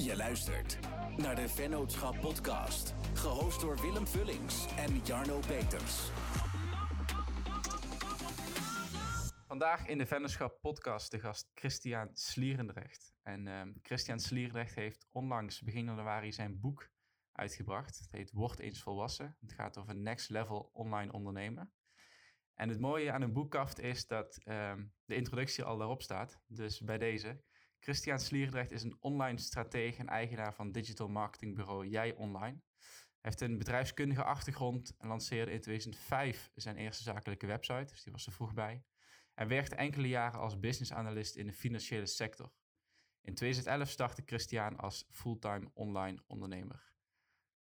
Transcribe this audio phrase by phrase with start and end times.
[0.00, 0.78] Je luistert
[1.16, 6.10] naar de Vennootschap Podcast, gehost door Willem Vullings en Jarno Peters.
[9.46, 13.14] Vandaag in de Vennootschap Podcast de gast Christian Slierendrecht.
[13.22, 16.90] En ehm, Christian Slierendrecht heeft onlangs begin januari zijn boek
[17.32, 17.98] uitgebracht.
[17.98, 19.36] Het heet Word eens volwassen.
[19.40, 21.72] Het gaat over next level online ondernemen.
[22.54, 26.40] En het mooie aan een boekkaft is dat ehm, de introductie al daarop staat.
[26.46, 27.42] Dus bij deze.
[27.82, 32.60] Christian Slierdrecht is een online stratege en eigenaar van digital marketingbureau Jij Online.
[33.20, 38.12] Hij heeft een bedrijfskundige achtergrond en lanceerde in 2005 zijn eerste zakelijke website, dus die
[38.12, 38.84] was er vroeg bij.
[39.34, 42.52] En werkte enkele jaren als business analyst in de financiële sector.
[43.22, 46.92] In 2011 startte Christian als fulltime online ondernemer.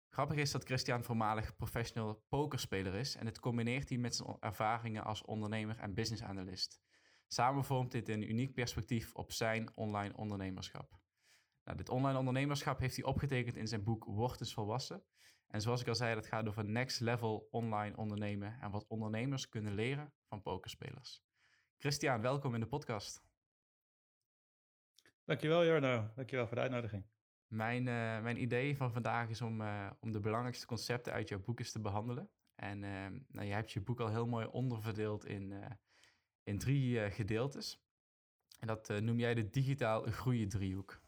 [0.10, 5.04] Grappig is dat Christian voormalig professional pokerspeler is en het combineert hij met zijn ervaringen
[5.04, 6.82] als ondernemer en business analyst.
[7.34, 11.00] Samen vormt dit een uniek perspectief op zijn online ondernemerschap.
[11.64, 15.04] Nou, dit online ondernemerschap heeft hij opgetekend in zijn boek Word eens volwassen.
[15.48, 19.49] En zoals ik al zei, dat gaat over next level online ondernemen en wat ondernemers
[19.49, 21.24] kunnen leren van pokerspelers.
[21.77, 23.24] Christian, welkom in de podcast.
[25.24, 27.05] Dankjewel Jarno, dankjewel voor de uitnodiging.
[27.48, 31.40] Mijn, uh, mijn idee van vandaag is om, uh, om de belangrijkste concepten uit jouw
[31.40, 32.29] boek eens te behandelen.
[32.55, 35.54] En uh, nou, je hebt je boek al heel mooi onderverdeeld in,
[36.44, 37.82] in drie gedeeltes.
[38.60, 41.02] En dat noem jij de digitaal groeien driehoek.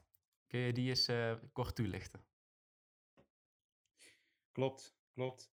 [0.47, 1.09] Kun je die eens
[1.53, 2.25] kort toelichten?
[4.51, 5.51] Klopt, klopt.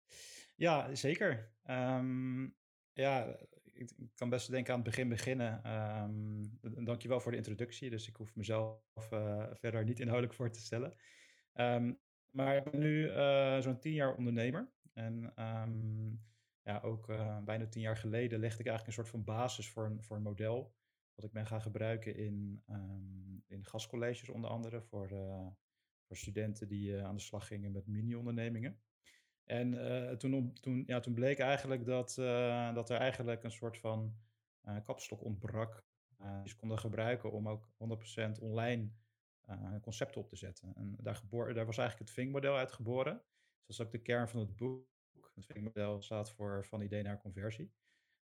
[0.57, 1.55] Ja, zeker.
[1.65, 2.57] Um,
[2.93, 3.39] ja,
[3.73, 5.73] ik, kan best denken aan het begin beginnen.
[6.03, 7.91] Um, dankjewel voor de introductie.
[7.91, 8.81] Dus ik hoef mezelf
[9.53, 10.97] verder niet inhoudelijk voor te stellen.
[11.55, 13.09] Um, maar ik ben nu
[13.63, 14.73] zo'n tien jaar ondernemer.
[14.93, 15.33] En
[16.65, 19.87] ja, ook uh, bijna tien jaar geleden legde ik eigenlijk een soort van basis voor
[19.87, 20.75] een, voor een model.
[21.15, 22.65] Wat ik ben gaan gebruiken in,
[23.47, 24.83] in gastcolleges onder andere.
[24.83, 25.09] Voor,
[26.07, 28.81] voor studenten die aan de slag gingen met mini-ondernemingen.
[29.45, 29.71] En
[30.19, 32.15] toen, toen, ja, toen bleek eigenlijk dat,
[32.75, 34.17] dat er eigenlijk een soort van
[34.85, 35.85] kapstok ontbrak.
[36.17, 37.69] die ze konden gebruiken om ook
[38.39, 38.91] 100% online
[39.81, 40.75] concepten op te zetten.
[40.75, 43.23] En daar, geboren, daar was eigenlijk het Vink-model uit geboren.
[43.67, 44.91] Dus dat is ook de kern van het boek.
[45.35, 47.73] Het Vink-model staat voor van idee naar conversie.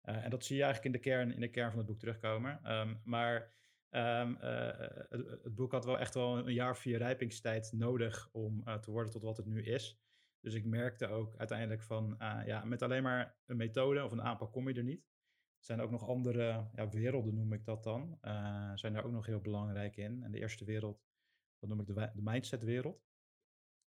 [0.01, 2.77] en dat zie je eigenlijk in de kern, in de kern van het boek terugkomen.
[2.77, 3.53] Um, maar
[3.89, 8.91] um, het, het, boek had wel echt wel een jaar of rijpingstijd nodig om te
[8.91, 9.99] worden tot wat het nu is.
[10.39, 12.15] Dus ik merkte ook uiteindelijk van,
[12.45, 15.07] ja, met alleen maar een methode of een aanpak kom je er niet.
[15.59, 18.17] Er zijn ook nog andere ja, werelden, noem ik dat dan.
[18.75, 20.23] Zijn daar ook nog heel belangrijk in.
[20.23, 21.03] En de eerste wereld,
[21.59, 23.07] dat noem ik de, de mindsetwereld.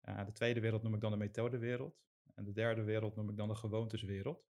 [0.08, 2.00] Uh, de tweede wereld noem ik dan de methodewereld.
[2.38, 4.46] En de derde wereld noem ik dan de gewoonteswereld.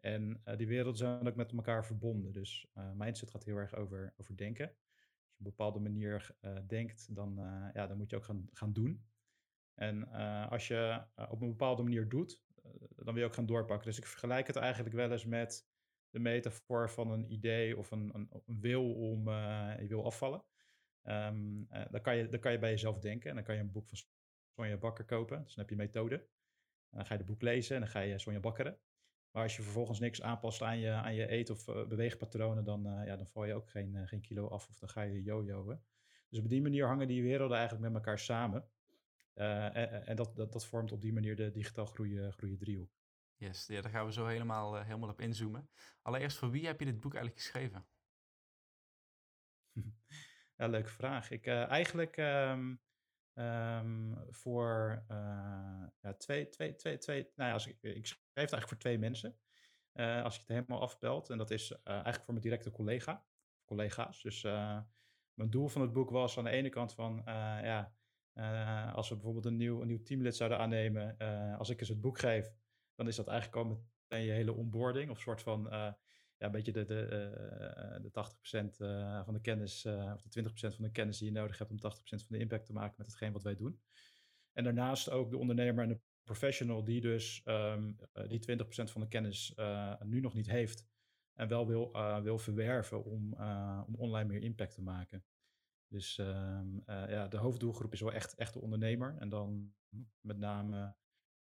[0.00, 2.32] En die werelden zijn ook met elkaar verbonden.
[2.32, 4.66] Dus mindset gaat heel erg over, over denken.
[4.68, 4.76] Als
[5.24, 6.36] je op een bepaalde manier
[6.66, 7.34] denkt, dan,
[7.72, 9.04] ja, dan moet je ook gaan, gaan doen.
[9.76, 13.34] En uh, als je uh, op een bepaalde manier doet, uh, dan wil je ook
[13.34, 13.86] gaan doorpakken.
[13.86, 15.68] Dus ik vergelijk het eigenlijk wel eens met
[16.10, 18.28] de metafoor van een idee of een, een,
[18.60, 19.28] wil om
[19.78, 20.44] je wil afvallen.
[21.02, 23.72] Um, dan, kan je, dan kan je bij jezelf denken en dan kan je een
[23.72, 23.98] boek van
[24.54, 25.42] Sonja Bakker kopen.
[25.42, 26.26] Dus dan heb je methode.
[26.96, 28.78] Dan ga je het boek lezen en dan ga je Sonja bakkeren.
[29.30, 33.16] Maar als je vervolgens niks aanpast aan je, aan je eet- of beweegpatronen, dan, ja,
[33.16, 35.80] dan val je ook geen, geen kilo af of dan ga je jojoen.
[36.28, 38.68] Dus op die manier hangen die werelden eigenlijk met elkaar samen.
[39.34, 42.90] Uh, en, en dat, dat, dat, vormt op die manier de digitaal groeien, groeien driehoek.
[43.36, 45.68] Yes, ja, daar gaan we zo helemaal, uh, helemaal op inzoomen.
[46.02, 47.86] Allereerst, voor wie heb je dit boek eigenlijk geschreven?
[50.56, 51.30] ja, leuke vraag.
[51.30, 52.80] Ik uh, eigenlijk um,
[53.38, 55.04] um, voor
[56.00, 58.98] ja, twee, twee, twee, twee, nou ja, als ik, ik schreef het eigenlijk voor twee
[58.98, 59.38] mensen.
[60.22, 61.30] als je het helemaal afbelt.
[61.30, 63.26] En dat is eigenlijk voor mijn directe collega,
[63.64, 64.22] collega's.
[64.22, 64.42] Dus
[65.34, 67.22] mijn doel van het boek was aan de ene kant van,
[67.62, 67.94] ja,
[68.92, 71.16] als we bijvoorbeeld een nieuw, een nieuw teamlid zouden aannemen,
[71.58, 72.52] als ik eens het boek geef,
[72.94, 75.10] dan is dat eigenlijk al meteen je hele onboarding.
[75.10, 75.94] Of soort van,
[76.38, 80.90] ja, een beetje de, de, de 80% van de kennis, of de 20% van de
[80.90, 83.42] kennis die je nodig hebt om 80% van de impact te maken met hetgeen wat
[83.42, 83.80] wij doen.
[84.52, 87.96] En daarnaast ook de ondernemer en de professional die dus um,
[88.28, 89.54] die 20% van de kennis
[90.04, 90.86] nu nog niet heeft
[91.34, 93.32] en wel wil, wil verwerven om,
[93.86, 95.24] om online meer impact te maken.
[95.88, 99.16] Dus uh, ja, de hoofddoelgroep is wel echt, echt de ondernemer.
[99.18, 99.74] En dan
[100.20, 100.94] met name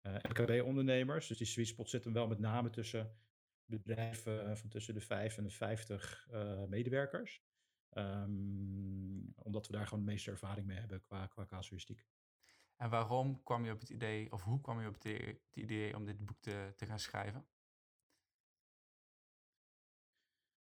[0.02, 1.28] eh, MKB-ondernemers.
[1.28, 3.12] Dus die sweet spot zit hem wel met name tussen
[3.66, 7.44] bedrijven van tussen de 5 en de 50 uh, eh, medewerkers.
[7.92, 12.06] Um, omdat we daar gewoon de meeste ervaring mee hebben qua, qua casuïstiek.
[12.76, 15.56] En waarom kwam je op het idee, of hoe kwam je op het idee, het
[15.56, 17.48] idee om dit boek te, te gaan schrijven?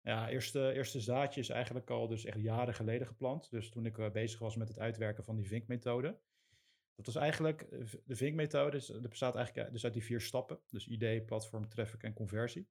[0.02, 3.50] Ja, eerste, eerste zaadje is eigenlijk al dus echt jaren geleden geplant.
[3.50, 6.20] Dus toen ik bezig was met het uitwerken van die vinkmethode.
[6.96, 7.70] Dat was eigenlijk,
[8.06, 10.60] de vinkmethode dat bestaat eigenlijk dus uit die vier stappen.
[10.70, 12.70] Dus idee, platform, traffic en conversie.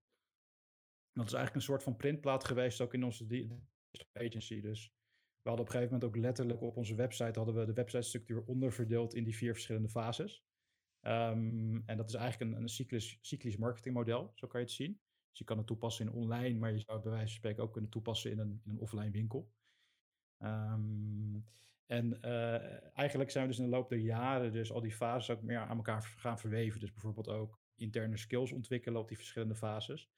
[1.13, 3.27] Dat is eigenlijk een soort van printplaat geweest ook in onze
[4.13, 4.61] agency.
[4.61, 4.93] Dus
[5.43, 8.45] we hadden op een gegeven moment ook letterlijk op onze website hadden we de websitestructuur
[8.45, 10.45] onderverdeeld in die vier verschillende fases.
[11.03, 15.01] Um, en dat is eigenlijk een, een cyclisch, cyclisch marketingmodel, zo kan je het zien.
[15.29, 17.63] Dus je kan het toepassen in online, maar je zou het bij wijze van spreken
[17.63, 19.51] ook kunnen toepassen in een, een offline winkel.
[20.39, 21.45] Um,
[21.87, 25.37] en uh, eigenlijk zijn we dus in de loop der jaren dus al die fases
[25.37, 26.81] ook meer aan elkaar gaan verweven.
[26.81, 30.11] Dus bijvoorbeeld ook interne skills ontwikkelen op die verschillende fases.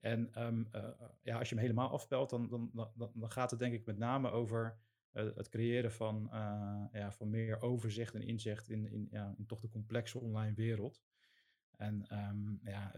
[0.00, 0.88] En um, uh,
[1.22, 3.98] ja, als je hem helemaal afpelt, dan, dan, dan, dan gaat het denk ik met
[3.98, 4.78] name over
[5.12, 6.28] uh, het creëren van,
[6.92, 11.02] ja, van meer overzicht en inzicht in, in, ja, in toch de complexe online wereld.
[11.70, 12.90] En um, ja,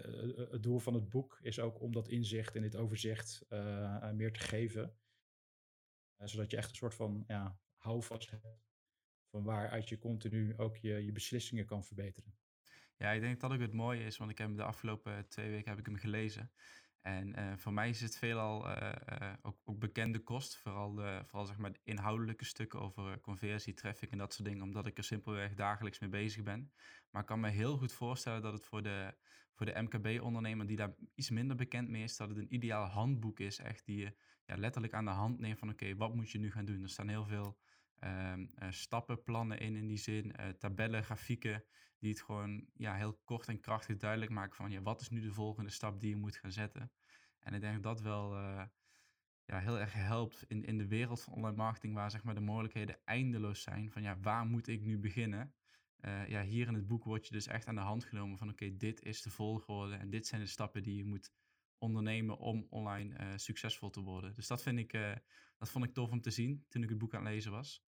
[0.51, 3.47] het doel van het boek is ook om dat inzicht en dit overzicht
[4.13, 4.97] meer te geven.
[6.17, 8.67] zodat je echt een soort van ja, houvast hebt
[9.31, 12.35] van waaruit je continu ook je, je beslissingen kan verbeteren.
[12.97, 15.71] Ja, ik denk dat ook het mooie is, want ik heb de afgelopen twee weken
[15.71, 16.53] heb ik hem gelezen.
[17.03, 18.93] En uh, voor mij is het veelal uh,
[19.23, 20.57] uh, ook, ook, bekende kost.
[20.57, 24.63] Vooral, de, vooral zeg maar de inhoudelijke stukken over conversie, traffic en dat soort dingen.
[24.63, 26.73] Omdat ik er simpelweg dagelijks mee bezig ben.
[27.11, 29.15] Maar ik kan me heel goed voorstellen dat het voor de,
[29.53, 33.41] voor de MKB-ondernemer die daar iets minder bekend mee is, dat het een ideaal handboek
[33.41, 33.59] is.
[33.59, 36.51] Echt die je ja, letterlijk aan de hand neemt van oké, wat moet je nu
[36.51, 36.83] gaan doen?
[36.83, 37.59] Er staan heel veel
[38.05, 38.35] uh,
[38.69, 41.65] stappenplannen in in die zin, tabellen, grafieken,
[41.99, 45.21] die het gewoon ja, heel kort en krachtig duidelijk maken van ja, wat is nu
[45.21, 46.93] de volgende stap die je moet gaan zetten.
[47.39, 48.63] En ik denk dat dat wel uh,
[49.45, 52.41] ja, heel erg helpt in, in de wereld van online marketing, waar zeg maar, de
[52.41, 55.53] mogelijkheden eindeloos zijn van ja, waar moet ik nu beginnen?
[56.27, 58.77] ja, hier in het boek word je dus echt aan de hand genomen van oké,
[58.77, 61.33] dit is de volgorde en dit zijn de stappen die je moet
[61.79, 64.35] ondernemen om online succesvol te worden.
[64.35, 64.93] Dus dat vind ik,
[65.59, 67.85] dat vond ik tof om te zien toen ik het boek aan het lezen was.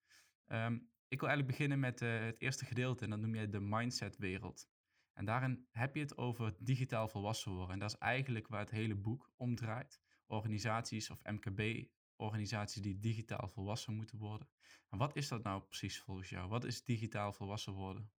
[0.46, 3.60] Um, ik wil eigenlijk beginnen met uh, het eerste gedeelte en dat noem jij de
[3.60, 4.68] mindset-wereld.
[5.12, 7.72] En daarin heb je het over digitaal volwassen worden.
[7.72, 10.00] En dat is eigenlijk waar het hele boek om draait.
[10.26, 14.48] Organisaties of MKB-organisaties die digitaal volwassen moeten worden.
[14.88, 16.48] En wat is dat nou precies volgens jou?
[16.48, 18.12] Wat is digitaal volwassen worden?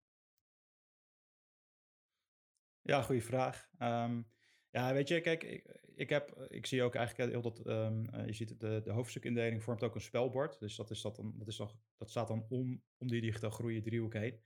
[2.81, 3.69] Ja, goede vraag.
[3.79, 4.27] Um,
[4.71, 8.33] ja, weet je, kijk, ik, ik, heb, ik zie ook eigenlijk heel dat, um, je
[8.33, 10.59] ziet de, de hoofdstukindeling vormt ook een spelbord.
[10.59, 13.49] Dus dat, is dat, dan, dat, is dan, dat staat dan om, om die digitaal
[13.49, 14.39] groeien driehoek heen.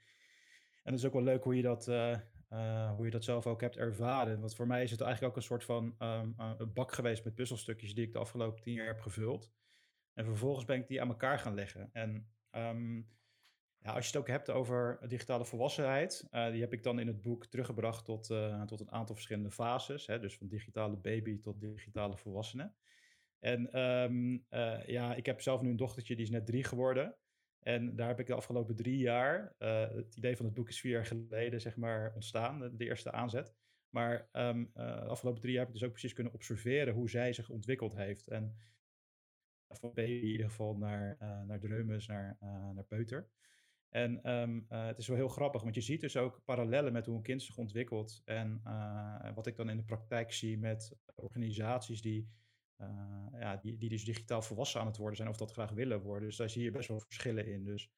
[0.84, 2.18] En dat is ook wel leuk hoe je dat, uh,
[2.50, 4.40] uh, hoe je dat zelf ook hebt ervaren.
[4.40, 7.36] Want voor mij is het eigenlijk ook een soort van um, een bak geweest met
[7.36, 9.54] puzzelstukjes die ik de afgelopen tien jaar heb gevuld.
[10.14, 11.90] En vervolgens ben ik die aan elkaar gaan leggen.
[11.92, 13.10] En um,
[13.94, 17.22] als je het ook hebt over digitale volwassenheid, uh, die heb ik dan in het
[17.22, 20.08] boek teruggebracht tot, uh, tot een aantal verschillende fases.
[20.08, 22.72] Hè, dus van digitale baby tot digitale volwassene.
[23.40, 27.16] En um, uh, ja, ik heb zelf nu een dochtertje, die is net drie geworden.
[27.60, 30.92] En daar heb ik de afgelopen drie jaar, het idee van het boek is vier
[30.92, 33.54] jaar geleden, zeg maar, ontstaan, de, eerste aanzet.
[33.90, 37.34] Maar um, de afgelopen drie jaar heb ik dus ook precies kunnen observeren hoe zij
[37.34, 38.28] zich ontwikkeld heeft.
[38.28, 38.56] En
[39.68, 41.18] van baby in ieder geval naar,
[41.48, 42.38] naar dreumes, naar,
[42.74, 43.30] naar peuter.
[43.96, 47.06] En um, uh, het is wel heel grappig, want je ziet dus ook parallellen met
[47.06, 48.22] hoe een kind zich ontwikkelt.
[48.26, 52.30] En uh, wat ik dan in de praktijk zie met organisaties die,
[52.82, 56.02] uh, ja, die, die dus digitaal volwassen aan het worden zijn of dat graag willen
[56.02, 56.28] worden.
[56.28, 57.64] Dus daar zie je best wel verschillen in.
[57.64, 57.92] Dus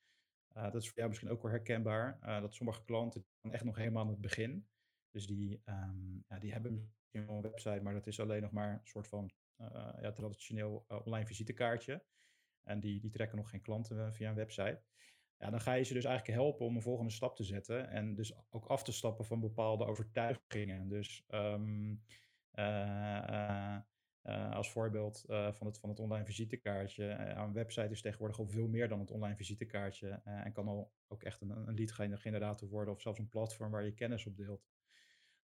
[0.54, 2.20] dat is voor jou misschien ook wel herkenbaar.
[2.42, 4.68] dat sommige klanten echt nog helemaal aan het begin.
[5.12, 8.52] Dus die, um, ja, die hebben misschien wel een website, maar dat is alleen nog
[8.52, 9.32] maar een soort van
[10.02, 12.04] ja, traditioneel online visitekaartje.
[12.64, 14.82] En die, die trekken nog geen klanten via een website.
[15.38, 17.90] Ja, dan ga je ze dus eigenlijk helpen om een volgende stap te zetten.
[17.90, 20.88] En dus ook af te stappen van bepaalde overtuigingen.
[20.88, 22.04] Dus um,
[22.54, 23.78] uh, uh,
[24.24, 27.04] uh, als voorbeeld van, het, van het online visitekaartje.
[27.04, 30.22] een website is tegenwoordig al veel meer dan het online visitekaartje.
[30.24, 32.94] en kan al ook echt een, een lead generator worden.
[32.94, 34.68] Of zelfs een platform waar je kennis op deelt.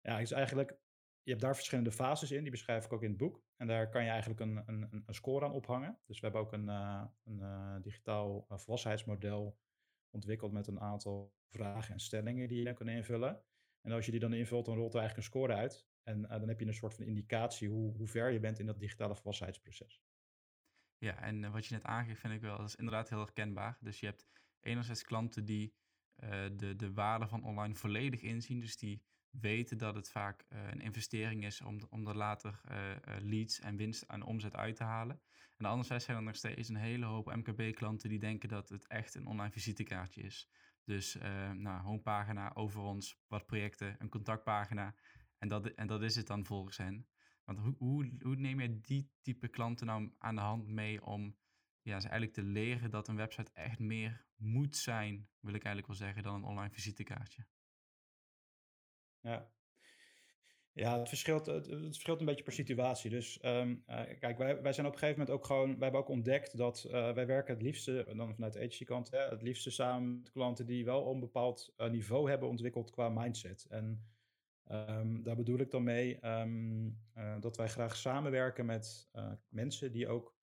[0.01, 0.79] Ja, is eigenlijk
[1.23, 3.43] je hebt daar verschillende fases in, die beschrijf ik ook in het boek.
[3.55, 5.99] En daar kan je eigenlijk een, een, een score aan ophangen.
[6.05, 9.57] Dus we hebben ook een, een digitaal volwassenheidsmodel
[10.09, 13.43] ontwikkeld met een aantal vragen en stellingen die je dan kan invullen.
[13.81, 15.87] En als je die dan invult, dan rolt er eigenlijk een score uit.
[16.03, 18.65] En uh, dan heb je een soort van indicatie hoe, hoe ver je bent in
[18.65, 20.01] dat digitale volwassenheidsproces.
[20.97, 23.77] Ja, en uh, wat je net aangeeft vind ik wel, dat is inderdaad heel herkenbaar.
[23.81, 24.27] Dus je hebt
[24.59, 25.73] enerzijds klanten die
[26.23, 28.59] uh, de, de waarde van online volledig inzien.
[28.59, 32.61] Dus die weten dat het vaak een investering is om, om er later
[33.19, 35.21] leads en winst en omzet uit te halen.
[35.59, 39.15] En anderzijds zijn er nog steeds een hele hoop MKB-klanten die denken dat het echt
[39.15, 40.49] een online visitekaartje is.
[40.83, 44.95] Dus uh, nou, homepagina over ons, wat projecten, een contactpagina.
[45.37, 47.07] En dat, en dat is het dan volgens hen.
[47.43, 51.37] Want hoe, hoe, hoe neem je die type klanten nou aan de hand mee om
[51.81, 55.87] ja, ze eigenlijk te leren dat een website echt meer moet zijn, wil ik eigenlijk
[55.87, 57.45] wel zeggen, dan een online visitekaartje?
[59.19, 59.51] Ja,
[60.79, 63.09] ja, het verschilt, het, verschilt een beetje per situatie.
[63.09, 66.01] Dus ehm, eh, kijk, wij, wij zijn op een gegeven moment ook gewoon, wij hebben
[66.01, 69.71] ook ontdekt dat uh, wij werken het liefste, dan vanuit de agency kant, het liefste
[69.71, 73.65] samen met klanten die wel een bepaald uh, niveau hebben ontwikkeld qua mindset.
[73.69, 74.03] En
[74.71, 76.97] um, daar bedoel ik dan mee um,
[77.39, 79.09] dat wij graag samenwerken met
[79.49, 80.37] mensen die ook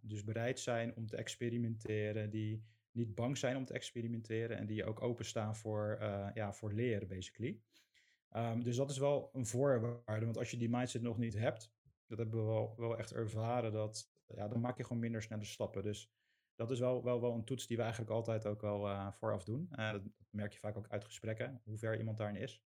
[0.00, 4.84] dus bereid zijn om te experimenteren, die niet bang zijn om te experimenteren en die
[4.84, 5.98] ook openstaan voor,
[6.34, 7.60] ja, voor leren, basically.
[8.36, 10.24] Um, dus dat is wel een voorwaarde.
[10.24, 11.72] Want als je die mindset nog niet hebt,
[12.06, 15.44] dat hebben we wel, wel echt ervaren, dat, ja, dan maak je gewoon minder snelle
[15.44, 15.82] stappen.
[15.82, 16.12] Dus
[16.54, 19.44] dat is wel, wel, wel een toets die we eigenlijk altijd ook wel uh, vooraf
[19.44, 19.68] doen.
[19.72, 22.62] Uh, dat merk je vaak ook uit gesprekken, hoe ver iemand daarin is.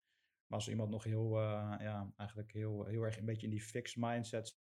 [0.47, 3.62] Maar als iemand nog heel, uh, ja, eigenlijk heel, heel erg een beetje in die
[3.62, 4.57] fixed mindset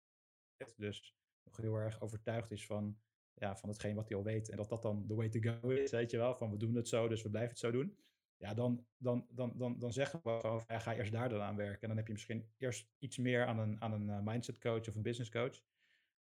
[0.57, 2.99] zit, dus nog heel erg overtuigd is van,
[3.35, 4.51] ja, van hetgeen wat hij al weet.
[4.51, 6.37] En dat dat dan the way to go is, weet je wel.
[6.37, 7.97] Van we doen het zo, dus we blijven het zo doen
[8.45, 11.81] ja, dan, dan, dan, dan, dan zeggen we gewoon, ga eerst daar dan aan werken.
[11.81, 14.89] En dan heb je misschien eerst iets meer aan een, aan een uh, mindset coach
[14.89, 15.61] of een business coach,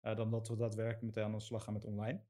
[0.01, 2.23] uh, dan dat we daadwerkelijk meteen aan de slag gaan met online.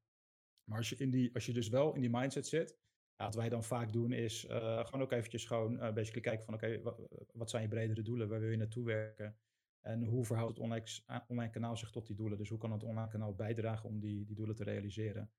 [0.64, 2.78] Maar als je, in die, als je dus wel in die mindset zit,
[3.16, 6.54] ja, wat wij dan vaak doen is uh, gewoon ook eventjes gewoon basically kijken van
[6.54, 6.82] oké,
[7.34, 9.38] wat zijn je bredere doelen, waar wil je naartoe werken?
[9.82, 10.86] En hoe verhoudt het online,
[11.28, 12.38] online kanaal zich tot die doelen?
[12.38, 15.32] Dus hoe kan het online kanaal bijdragen om die, die doelen te realiseren?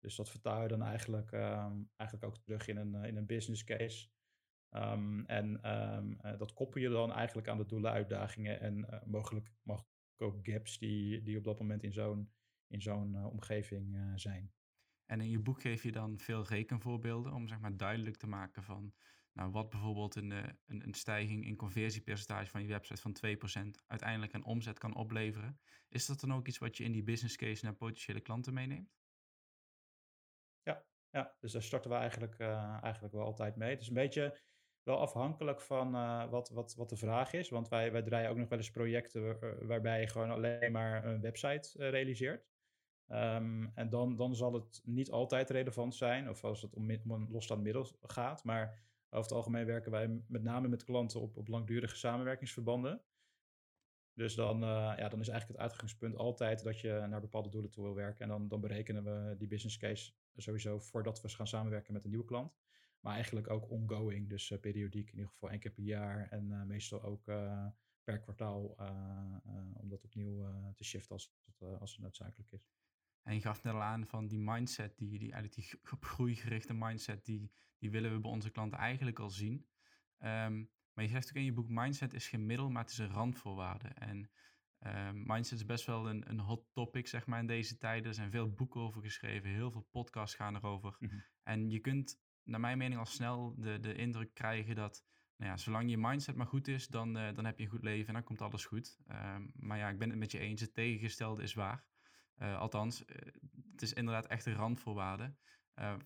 [0.00, 3.26] Dus dat vertaal je dan eigenlijk, um, eigenlijk ook terug in een, eh, in een
[3.26, 4.08] business case.
[4.70, 9.02] Um, en um, uh, dat koppel je dan eigenlijk aan de doelen, uitdagingen en uh,
[9.04, 12.30] mogelijk, mogelijk ook gaps die, die op dat moment in zo'n
[12.70, 14.52] in zo'n omgeving zijn.
[15.06, 18.62] En in je boek geef je dan veel rekenvoorbeelden om zeg maar duidelijk te maken
[18.62, 18.94] van
[19.32, 23.16] nou, wat bijvoorbeeld een, een, een stijging in conversiepercentage van je website van
[23.76, 25.58] 2% uiteindelijk een omzet kan opleveren.
[25.88, 28.98] Is dat dan ook iets wat je in die business case naar potentiële klanten meeneemt?
[31.10, 33.70] Ja, dus daar starten we eigenlijk, uh, eigenlijk wel altijd mee.
[33.70, 34.38] Het is een beetje
[34.82, 37.48] wel afhankelijk van uh, wat, wat, wat de vraag is.
[37.48, 41.04] Want wij, wij draaien ook nog wel eens projecten eh, waarbij je gewoon alleen maar
[41.04, 42.46] een website realiseert.
[43.10, 47.10] Um, en dan, dan zal het niet altijd relevant zijn, of als het om, om
[47.10, 48.44] een losstaand middel gaat.
[48.44, 53.02] Maar over het algemeen werken wij met name met klanten op, op langdurige samenwerkingsverbanden.
[54.18, 57.70] Dus dan, uh, ja, dan is eigenlijk het uitgangspunt altijd dat je naar bepaalde doelen
[57.70, 58.22] toe wil werken.
[58.22, 62.10] En dan, dan berekenen we die business case sowieso voordat we gaan samenwerken met een
[62.10, 62.56] nieuwe klant.
[63.00, 66.28] Maar eigenlijk ook ongoing, dus uh, periodiek, in ieder geval één keer per jaar.
[66.30, 67.24] En uh, meestal ook
[68.04, 68.76] per kwartaal,
[69.74, 71.34] om dat opnieuw te shiften als,
[71.78, 72.68] als het noodzakelijk is.
[73.22, 76.34] En je gaf net al aan van die mindset, die, die, eigenlijk die op groei
[76.34, 79.66] gerichte mindset, die, die willen we bij onze klanten eigenlijk al zien.
[80.18, 82.98] Um, maar je zegt ook in je boek, mindset is geen middel, maar het is
[82.98, 83.88] een randvoorwaarde.
[83.88, 84.30] En
[84.86, 88.08] uh, mindset is best wel een, een hot topic, zeg maar, in deze tijden.
[88.08, 90.96] Er zijn veel boeken over geschreven, heel veel podcasts gaan erover.
[90.98, 91.24] Mm -hmm.
[91.42, 95.04] En je kunt, naar mijn mening, al snel de, de indruk krijgen dat,
[95.36, 97.82] nou ja, zolang je mindset maar goed is, dan, uh, dan heb je een goed
[97.82, 98.98] leven en dan komt alles goed.
[99.10, 101.84] Uh, maar ja, ik ben het met je eens, het tegengestelde is waar.
[102.38, 102.98] Uh, althans,
[103.72, 105.34] het is inderdaad echt een randvoorwaarde.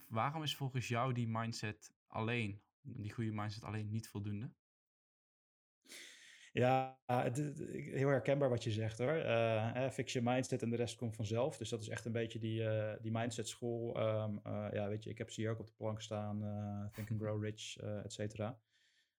[0.08, 4.52] waarom is volgens jou die mindset alleen, die goede mindset alleen niet voldoende?
[6.52, 7.36] Ja, het,
[7.72, 9.16] heel herkenbaar wat je zegt hoor.
[9.16, 11.56] Uh, fix je mindset en de rest komt vanzelf.
[11.56, 14.00] Dus dat is echt een beetje die, uh, die mindset school.
[14.00, 16.38] Um, uh, ja, weet je, ik heb ze hier ook op de plank staan.
[16.92, 18.58] Think and Grow Rich, et cetera.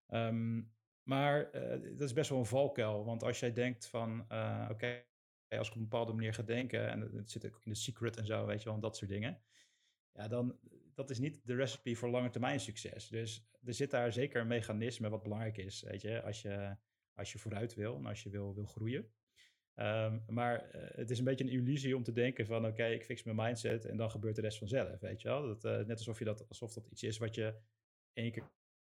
[0.07, 0.71] Um,
[1.03, 3.05] maar dat is best wel een valkuil.
[3.05, 4.21] Want als jij denkt van,
[4.69, 5.03] oké,
[5.49, 6.89] als ik op een bepaalde manier ga denken...
[6.89, 9.11] en het zit ook in de secret en zo, weet je wel, en dat soort
[9.11, 9.41] dingen...
[10.11, 10.57] Ja, dan,
[10.93, 13.07] dat is niet de recipe voor lange termijn succes.
[13.07, 16.21] Dus er zit daar zeker een mechanisme wat belangrijk is, weet je.
[16.21, 16.77] Als je
[17.13, 19.11] als je vooruit wil en als je wil, wil groeien.
[19.75, 23.03] Um, maar uh, het is een beetje een illusie om te denken van oké, ik
[23.03, 25.41] fix mijn mindset en dan gebeurt de rest vanzelf, weet je wel.
[25.47, 27.59] Dat, uh, net alsof, je dat, alsof dat iets is wat je
[28.13, 28.51] één keer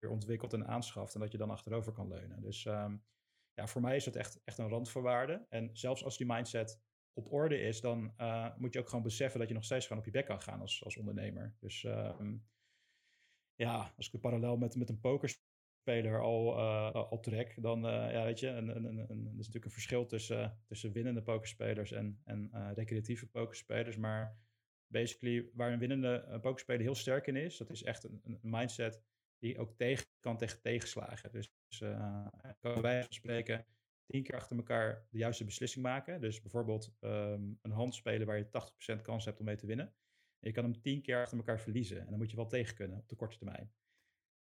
[0.08, 2.40] ontwikkelt en aanschaft en dat je dan achterover kan leunen.
[2.40, 3.04] Dus um,
[3.54, 5.46] ja, voor mij is het echt, echt een randvoorwaarde.
[5.48, 6.80] En zelfs als die mindset
[7.12, 9.98] op orde is, dan uh, moet je ook gewoon beseffen dat je nog steeds gewoon
[9.98, 11.56] op je bek kan gaan als, als ondernemer.
[11.60, 12.46] Dus um,
[13.54, 15.36] ja, als ik het parallel met, met een poker
[15.86, 19.46] speler al, uh, al trek, dan uh, ja, weet je, een, een, een, er is
[19.46, 23.96] natuurlijk een verschil tussen, tussen winnende pokerspelers en, en uh, recreatieve pokerspelers.
[23.96, 24.38] Maar
[24.86, 29.02] basically, waar een winnende pokerspeler heel sterk in is, dat is echt een, mindset
[29.38, 31.32] die ook tegen kan tegen tegenslagen.
[31.32, 31.50] Dus
[31.82, 32.26] uh,
[32.60, 33.66] wij spreken
[34.06, 36.20] tien keer achter elkaar de juiste beslissing maken.
[36.20, 39.86] Dus bijvoorbeeld um, een hand spelen waar je 80% kans hebt om mee te winnen.
[40.40, 42.00] En je kan hem tien keer achter elkaar verliezen.
[42.00, 43.72] En dan moet je wel tegen kunnen op de korte termijn.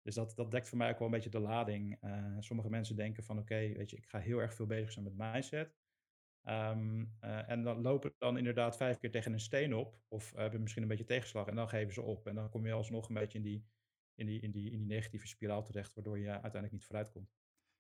[0.04, 1.98] Dus dat, dat dekt voor mij ook wel een beetje de lading.
[2.02, 5.04] Uh, sommige mensen denken van oké, weet je, ik ga heel erg veel bezig zijn
[5.04, 5.76] met mindset.
[6.48, 9.98] Um, uh, en dan lopen dan inderdaad vijf keer tegen een steen op.
[10.08, 12.26] Of hebben misschien een beetje tegenslag en dan geven ze op.
[12.26, 13.64] En dan kom je alsnog een beetje in die,
[14.14, 17.34] in die, in die, in die negatieve spiraal terecht, waardoor je uiteindelijk niet vooruit komt.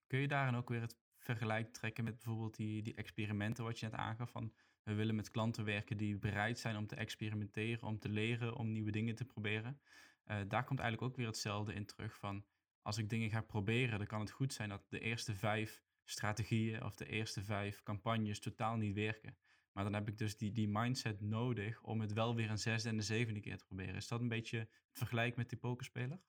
[0.06, 3.86] Kun je daarin ook weer het vergelijk trekken met bijvoorbeeld die, die experimenten wat je
[3.86, 4.30] net aangaf?
[4.30, 4.52] Van
[4.82, 8.72] we willen met klanten werken die bereid zijn om te experimenteren, om te leren, om
[8.72, 9.80] nieuwe dingen te proberen.
[10.26, 12.44] Uh, daar komt eigenlijk ook weer hetzelfde in terug van
[12.82, 16.84] als ik dingen ga proberen, dan kan het goed zijn dat de eerste vijf strategieën
[16.84, 19.36] of de eerste vijf campagnes totaal niet werken.
[19.72, 22.88] Maar dan heb ik dus die, die mindset nodig om het wel weer een zesde
[22.88, 23.94] en de zevende keer te proberen.
[23.94, 26.20] Is dat een beetje het vergelijk met die pokerspeler?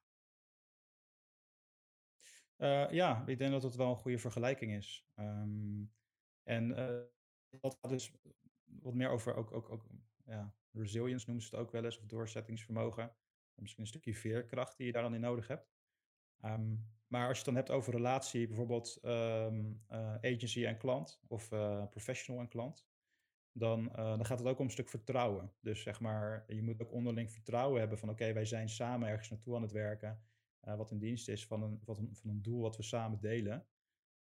[2.58, 5.06] Uh, ja, ik denk dat het wel een goede vergelijking is.
[5.16, 5.94] Um,
[6.44, 8.12] en uh, dus
[8.64, 9.86] wat meer over ook, ook, ook
[10.26, 13.16] ja, resilience noemen ze het ook wel eens, of doorzettingsvermogen.
[13.56, 15.74] Misschien een stukje veerkracht die je daar dan in nodig hebt.
[16.42, 21.22] Um, maar als je het dan hebt over relatie, bijvoorbeeld um, uh, agency en klant
[21.28, 22.86] of uh, professional en klant,
[23.52, 25.54] dan, uh, dan gaat het ook om een stuk vertrouwen.
[25.60, 29.30] Dus zeg maar, je moet ook onderling vertrouwen hebben van oké, wij zijn samen ergens
[29.30, 30.24] naartoe aan het werken,
[30.60, 33.66] wat in dienst is van een, wat een, van een doel wat we samen delen.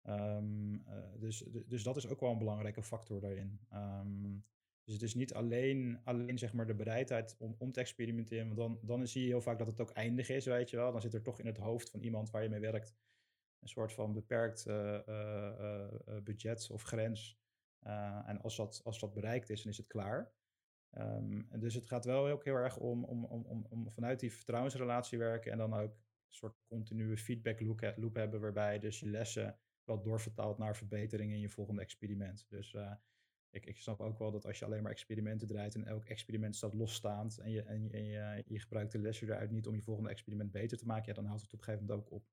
[0.03, 0.83] Um,
[1.19, 3.59] dus, dus dat is ook wel een belangrijke factor daarin.
[3.73, 4.45] Um,
[4.87, 8.55] dus het is niet alleen, alleen zeg maar de bereidheid om, om te experimenteren.
[8.55, 10.91] Want dan, dan zie je heel vaak dat het ook eindig is, weet je wel.
[10.91, 12.95] Dan zit er toch in het hoofd van iemand waar je mee werkt
[13.59, 17.39] een soort van beperkt uh, uh, uh, budget of grens.
[18.25, 20.31] en als dat, als dat bereikt is, dan is het klaar.
[20.91, 24.33] Um, en dus het gaat wel ook heel erg om, om, om, om vanuit die
[24.33, 27.59] vertrouwensrelatie werken en dan ook een soort continue feedback
[27.95, 32.45] loop, hebben, waarbij dus je lessen wel doorvertaalt naar verbetering in je volgende experiment.
[32.49, 32.75] Dus
[33.49, 36.55] ik, ik snap ook wel dat als je alleen maar experimenten draait en elk experiment
[36.55, 39.81] staat losstaand en je, en, je, en je, gebruikt de lessen eruit niet om je
[39.81, 42.25] volgende experiment beter te maken, ja, dan houdt het op een gegeven moment ook op.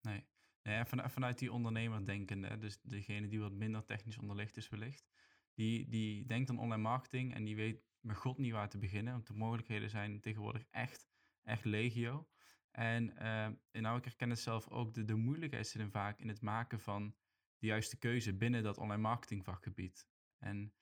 [0.00, 0.26] Nee,
[0.62, 5.10] nee van, vanuit die ondernemer denken, dus degene die wat minder technisch onderlegd is wellicht,
[5.54, 9.12] die, die denkt aan online marketing en die weet met god niet waar te beginnen,
[9.12, 11.08] want de mogelijkheden zijn tegenwoordig echt,
[11.42, 12.28] echt legio.
[12.70, 16.28] En, uh, en nou, ik herken het zelf ook, de, de moeilijkheid zit vaak in
[16.28, 17.14] het maken van
[17.58, 20.08] de juiste keuze binnen dat online marketingvakgebied.
[20.40, 20.74] En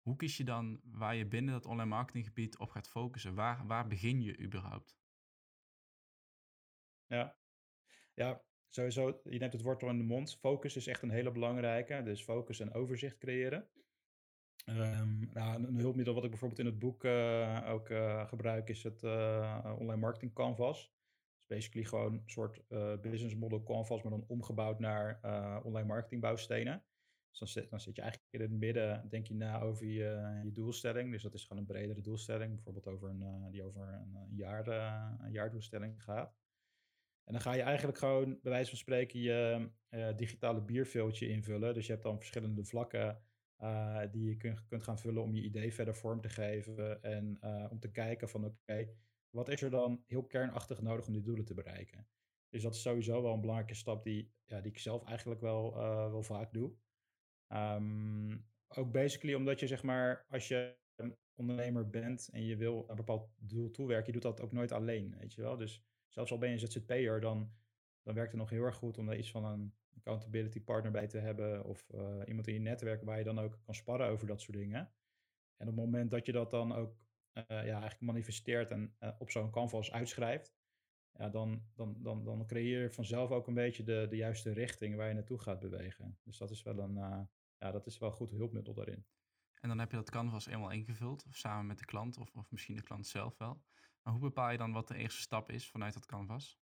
[0.00, 3.34] hoe kies je dan waar je binnen dat online marketinggebied op gaat focussen?
[3.34, 4.98] Waar, waar begin je überhaupt?
[7.06, 7.36] Ja.
[8.14, 10.38] ja, sowieso, je neemt het woord al in de mond.
[10.38, 12.02] Focus is echt een hele belangrijke.
[12.02, 13.68] Dus focus en overzicht creëren.
[14.66, 18.82] Um, nou, een hulpmiddel wat ik bijvoorbeeld in het boek uh, ook uh, gebruik is
[18.82, 20.92] het uh, online marketing canvas.
[21.38, 22.62] is basically gewoon een soort
[23.00, 25.20] business model canvas, maar dan omgebouwd naar
[25.64, 26.84] online marketing bouwstenen.
[27.38, 31.12] Dan zit, dan je eigenlijk in het midden, denk je na over je, je doelstelling.
[31.12, 34.68] Dus dat is gewoon een bredere doelstelling, bijvoorbeeld over een, uh, die over een, jaar,
[34.68, 36.34] uh, een jaardoelstelling gaat.
[37.24, 41.74] En dan ga je eigenlijk gewoon, bij wijze van spreken, je uh, digitale bierveeltje invullen.
[41.74, 43.22] Dus je hebt dan verschillende vlakken
[44.10, 47.02] die je kunt, kunt gaan vullen om je idee verder vorm te geven.
[47.02, 47.38] En
[47.70, 48.88] om te kijken van oké,
[49.30, 52.06] wat is er dan heel kernachtig nodig om die doelen te bereiken?
[52.48, 55.74] Dus dat is sowieso wel een belangrijke stap die, ja, die ik zelf eigenlijk wel,
[56.10, 56.72] wel vaak doe.
[57.52, 62.84] Um, ook basically omdat je zeg maar, als je een ondernemer bent en je wil
[62.88, 65.56] een bepaald doel toewerken, je doet dat ook nooit alleen, weet je wel.
[65.56, 67.52] Dus zelfs al ben je ZZP'er, dan,
[68.02, 71.06] dan werkt het nog heel erg goed om daar iets van een accountability partner bij
[71.06, 74.26] te hebben of uh, iemand in je netwerk waar je dan ook kan sparren over
[74.26, 74.92] dat soort dingen.
[75.56, 76.96] En op het moment dat je dat dan ook
[77.34, 80.54] uh, ja, eigenlijk manifesteert en uh, op zo'n canvas uitschrijft,
[81.12, 84.96] ja, dan, dan, dan, dan creëer je vanzelf ook een beetje de, de juiste richting
[84.96, 86.18] waar je naartoe gaat bewegen.
[86.22, 87.28] Dus dat is wel een,
[87.60, 89.06] ja, dat is wel een goed hulpmiddel daarin.
[89.60, 92.50] En dan heb je dat canvas eenmaal ingevuld, of samen met de klant, of, of
[92.50, 93.62] misschien de klant zelf wel.
[94.02, 96.60] Maar hoe bepaal je dan wat de eerste stap is vanuit dat canvas?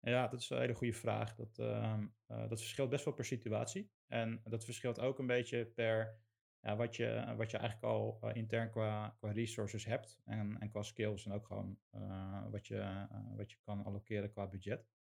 [0.00, 1.34] Ja, dat is een hele goede vraag.
[1.34, 3.90] Dat, uh, uh, dat verschilt best wel per situatie.
[4.06, 6.20] En dat verschilt ook een beetje per
[6.60, 10.20] ja, wat, je, wat je eigenlijk al uh, intern qua, qua resources hebt.
[10.24, 14.46] En, en qua skills en ook gewoon uh, wat, je, wat je kan allokeren qua
[14.46, 14.95] budget.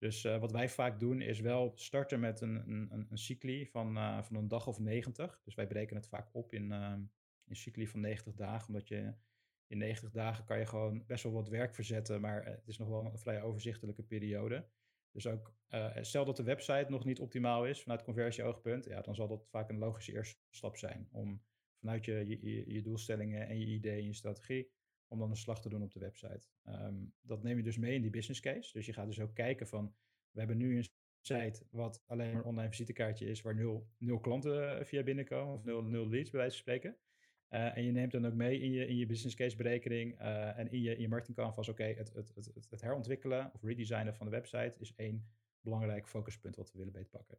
[0.00, 3.96] Dus uh, wat wij vaak doen is wel starten met een, een, een cycli van,
[3.96, 5.40] uh, van een dag of 90.
[5.44, 6.94] Dus wij breken het vaak op in, uh,
[7.44, 9.14] in cycli van 90 dagen, omdat je
[9.66, 12.88] in 90 dagen kan je gewoon best wel wat werk verzetten, maar het is nog
[12.88, 14.68] wel een vrij overzichtelijke periode.
[15.12, 15.54] Dus ook,
[16.00, 19.68] stel dat de website nog niet optimaal is vanuit conversieoogpunt, ja, dan zal dat vaak
[19.68, 21.42] een logische eerste stap zijn om
[21.80, 24.70] vanuit je, je, je doelstellingen en je ideeën en je strategie
[25.10, 26.48] om dan een slag te doen op de website.
[26.68, 28.72] Um, dat neem je dus mee in die business case.
[28.72, 29.94] Dus je gaat dus ook kijken van,
[30.30, 30.88] we hebben nu een
[31.20, 35.64] site wat alleen maar een online visitekaartje is, waar nul, nul klanten via binnenkomen, of
[35.64, 36.96] nul, nul leads bij wijze van spreken.
[37.48, 40.80] en je neemt dan ook mee in je, in je business case berekening en in
[40.80, 44.32] je, in je marketing canvas, oké, het, het, het, het herontwikkelen of redesignen van de
[44.32, 45.28] website is één
[45.60, 47.38] belangrijk focuspunt wat we willen beetpakken.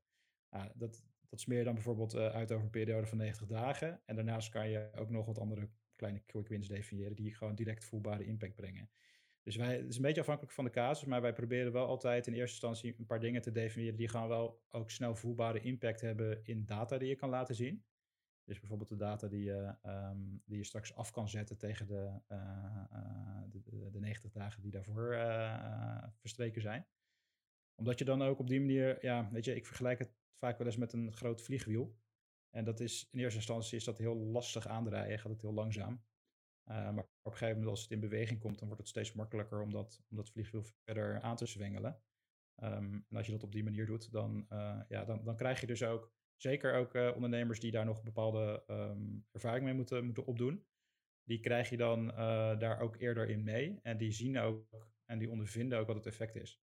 [0.76, 4.02] dat, dat smeer je dan bijvoorbeeld uit over een periode van 90 dagen.
[4.06, 7.86] En daarnaast kan je ook nog wat andere kleine quick wins definiëren die gewoon direct
[7.86, 8.90] voelbare impact brengen.
[9.44, 12.28] Dus wij, het is een beetje afhankelijk van de casus, maar wij proberen wel altijd
[12.28, 16.02] in eerste instantie een paar dingen te definiëren die gewoon wel ook snel voelbare impact
[16.02, 17.84] hebben in data die je kan laten zien.
[18.44, 22.20] Dus bijvoorbeeld de data die je, ehm, die je straks af kan zetten tegen de,
[22.28, 25.16] uh, de, de, 90 dagen die daarvoor
[26.20, 26.88] verstreken zijn.
[27.76, 30.68] Omdat je dan ook op die manier, ja, weet je, ik vergelijk het vaak wel
[30.68, 31.96] eens met een groot vliegwiel.
[32.50, 36.04] En dat is in eerste instantie is dat heel lastig aandraaien, gaat het heel langzaam.
[36.72, 39.14] Uh, maar op een gegeven moment als het in beweging komt, dan wordt het steeds
[39.14, 42.02] makkelijker om dat, om dat vliegwiel verder aan te zwengelen.
[42.64, 45.62] Um, en als je dat op die manier doet, dan, uh, ja, dan, dan krijg
[45.62, 50.06] je dus ook, zeker ook uh, ondernemers die daar nog bepaalde um, ervaring mee moeten,
[50.06, 50.66] moeten opdoen,
[51.24, 52.08] die krijg je dan
[52.60, 53.80] daar ook eerder in mee.
[53.82, 56.61] En die zien ook en die ondervinden ook wat het effect is.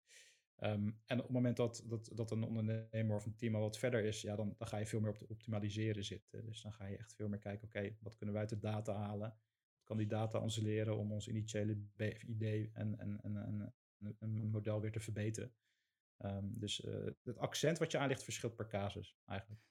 [0.64, 3.79] Um, en op het moment dat, dat, dat een ondernemer of een team al wat
[3.79, 6.44] verder is, ja, dan, dan ga je veel meer op de optimaliseren zitten.
[6.44, 8.94] Dus dan ga je echt veel meer kijken, oké, wat kunnen we uit de data
[8.94, 9.29] halen?
[9.74, 11.79] Wat kan die data ons leren om ons initiële
[12.27, 13.74] idee en, en, en, en
[14.18, 15.55] een model weer te verbeteren?
[16.18, 19.62] Um, dus uh, het accent wat je aanlegt verschilt per casus eigenlijk.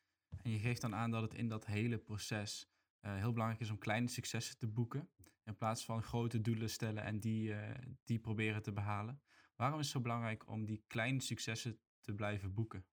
[0.42, 3.70] En je geeft dan aan dat het in dat hele proces uh, heel belangrijk is
[3.70, 5.10] om kleine successen te boeken.
[5.44, 7.70] In plaats van grote doelen stellen en die, uh,
[8.04, 9.22] die proberen te behalen.
[9.64, 12.86] Waarom is het zo belangrijk om die kleine successen te blijven boeken?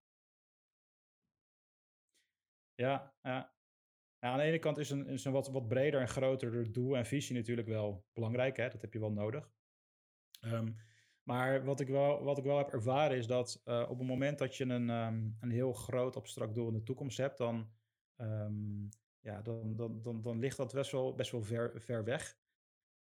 [2.74, 3.54] Ja, ja.
[4.18, 7.06] aan de ene kant is een, is een wat, wat breder en groter doel en
[7.06, 8.56] visie natuurlijk wel belangrijk.
[8.56, 8.68] Hè?
[8.68, 9.52] Dat heb je wel nodig.
[10.40, 10.76] Um,
[11.22, 14.38] maar wat ik, wel, wat ik wel heb ervaren is dat uh, op het moment
[14.38, 17.72] dat je een, um, een heel groot abstract doel in de toekomst hebt, dan,
[18.16, 18.88] um,
[19.20, 22.38] ja, dan, dan, dan, dan ligt dat best wel, best wel ver, ver weg.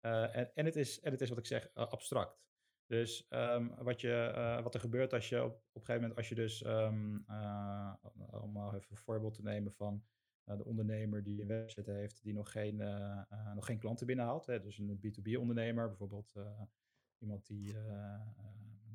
[0.00, 2.45] Uh, en, en, het is, en het is wat ik zeg, uh, abstract.
[2.87, 6.16] Dus um, wat, je, uh, wat er gebeurt als je op, op een gegeven moment,
[6.16, 7.92] als je dus, um, uh,
[8.31, 10.05] om even een voorbeeld te nemen van
[10.44, 12.77] uh, de ondernemer die een website heeft die nog geen,
[13.55, 14.46] nog geen klanten binnenhaalt.
[14.46, 16.33] Hè, dus een B2B ondernemer, bijvoorbeeld
[17.18, 17.75] iemand die,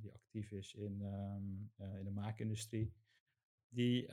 [0.01, 2.93] die actief is in, um, in de maakindustrie.
[3.67, 4.07] Die,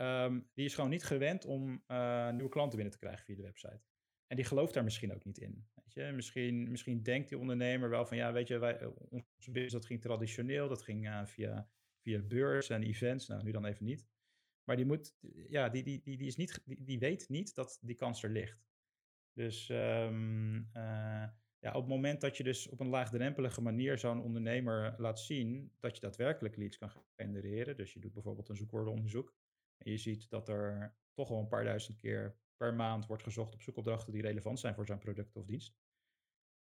[0.55, 1.85] die is gewoon niet gewend om
[2.33, 3.83] nieuwe klanten binnen te krijgen via de website.
[4.27, 5.69] En die gelooft daar misschien ook niet in.
[5.93, 6.13] Je?
[6.13, 9.87] Misschien, misschien denkt die ondernemer wel van, ja, weet je, wij, eh, onze business dat
[9.87, 11.69] ging traditioneel, dat ging uh, via,
[12.03, 14.07] via beurs en events, nou, nu dan even niet.
[14.65, 15.15] Maar die, moet,
[15.49, 18.31] ja, die, die, die, die, is niet, die, die weet niet dat die kans er
[18.31, 18.67] ligt.
[19.33, 24.23] Dus um, uh, ja, op het moment dat je dus op een laagdrempelige manier zo'n
[24.23, 29.35] ondernemer laat zien dat je daadwerkelijk leads kan genereren, dus je doet bijvoorbeeld een zoekwoordenonderzoek
[29.77, 33.55] en je ziet dat er toch al een paar duizend keer per maand wordt gezocht
[33.55, 35.77] op zoekopdrachten die relevant zijn voor zijn product of dienst.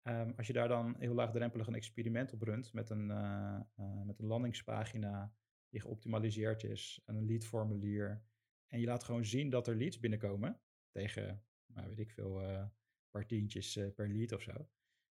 [0.03, 4.03] Um, als je daar dan heel laagdrempelig een experiment op runt met een, uh, uh,
[4.03, 5.35] met een landingspagina
[5.69, 8.25] die geoptimaliseerd is, en een leadformulier,
[8.66, 12.66] en je laat gewoon zien dat er leads binnenkomen tegen, nou weet ik veel, uh,
[13.11, 14.69] paar tientjes per lead of zo,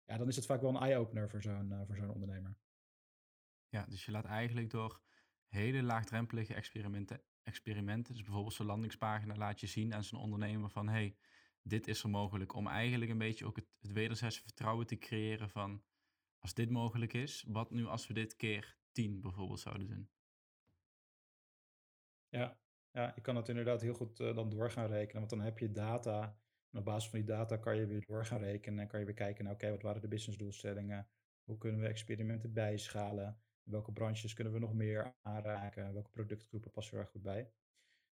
[0.05, 2.57] ja, dan is het vaak wel een eye-opener voor zo'n voor zo'n ondernemer.
[3.68, 5.00] Ja, dus je laat eigenlijk door
[5.46, 8.14] hele laagdrempelige experimenten experimenten.
[8.14, 11.16] Dus bijvoorbeeld zo'n landingspagina laat je zien aan zo'n ondernemer van hey,
[11.62, 12.54] dit is er mogelijk.
[12.54, 15.82] Om eigenlijk een beetje ook het, het wederzijdse vertrouwen te creëren van
[16.38, 20.11] als dit mogelijk is, wat nu als we dit keer 10 bijvoorbeeld zouden doen?
[22.28, 22.59] Ja,
[22.90, 25.59] ja je kan het inderdaad heel goed uh, dan door gaan rekenen, want dan heb
[25.59, 26.38] je data.
[26.72, 29.14] Op basis van die data kan je weer door gaan rekenen en kan je weer
[29.14, 31.09] kijken oké, wat waren de businessdoelstellingen?
[31.44, 33.40] Hoe kunnen we experimenten bijschalen?
[33.70, 35.92] Welke branches kunnen we nog meer aanraken?
[35.92, 37.50] Welke productgroepen passen er goed bij?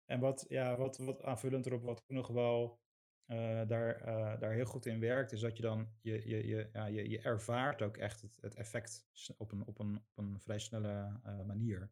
[0.05, 2.79] En wat, ja, wat, wat aanvullend erop, wat nog wel
[3.27, 6.69] uh, daar, uh, daar heel goed in werkt, is dat je dan, je, je, je,
[6.73, 10.39] ja, je, je ervaart ook echt het, het effect op een, op een, op een
[10.39, 11.91] vrij snelle uh, manier.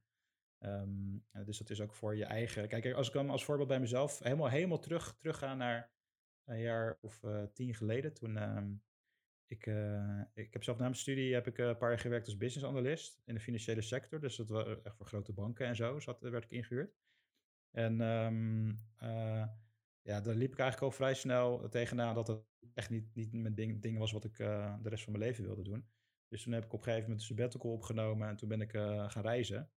[0.60, 2.67] Um, dus dat is ook voor je eigen.
[2.67, 5.91] Kijk, als ik dan als voorbeeld bij mezelf helemaal, helemaal terug, terug ga naar
[6.43, 8.84] een jaar of tien geleden, toen, um,
[9.49, 12.38] ik, uh, ik heb zelf na mijn studie heb ik een paar jaar gewerkt als
[12.38, 14.19] business analyst in de financiële sector.
[14.19, 16.95] Dus dat was echt voor grote banken en zo zat, werd ik ingehuurd.
[17.71, 17.93] En
[19.01, 19.45] uh,
[20.01, 22.41] ja, daar liep ik eigenlijk al vrij snel tegenaan dat het
[22.73, 25.88] echt niet, niet mijn ding, was wat ik de rest van mijn leven wilde doen.
[26.27, 28.71] Dus toen heb ik op een gegeven moment een sabbatical opgenomen en toen ben ik
[28.71, 29.69] gaan reizen.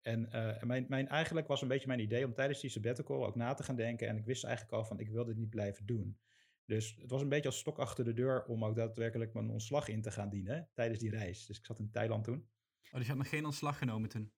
[0.00, 0.28] En
[0.66, 3.62] mijn, mijn, eigenlijk was een beetje mijn idee om tijdens die sabbatical ook na te
[3.62, 4.08] gaan denken.
[4.08, 6.18] En ik wist eigenlijk al van ik wil dit niet blijven doen.
[6.66, 9.88] Dus het was een beetje als stok achter de deur om ook daadwerkelijk mijn ontslag
[9.88, 11.46] in te gaan dienen tijdens die reis.
[11.46, 12.50] Dus ik zat in Thailand toen.
[12.90, 14.32] Oh, dus je had nog geen ontslag genomen toen?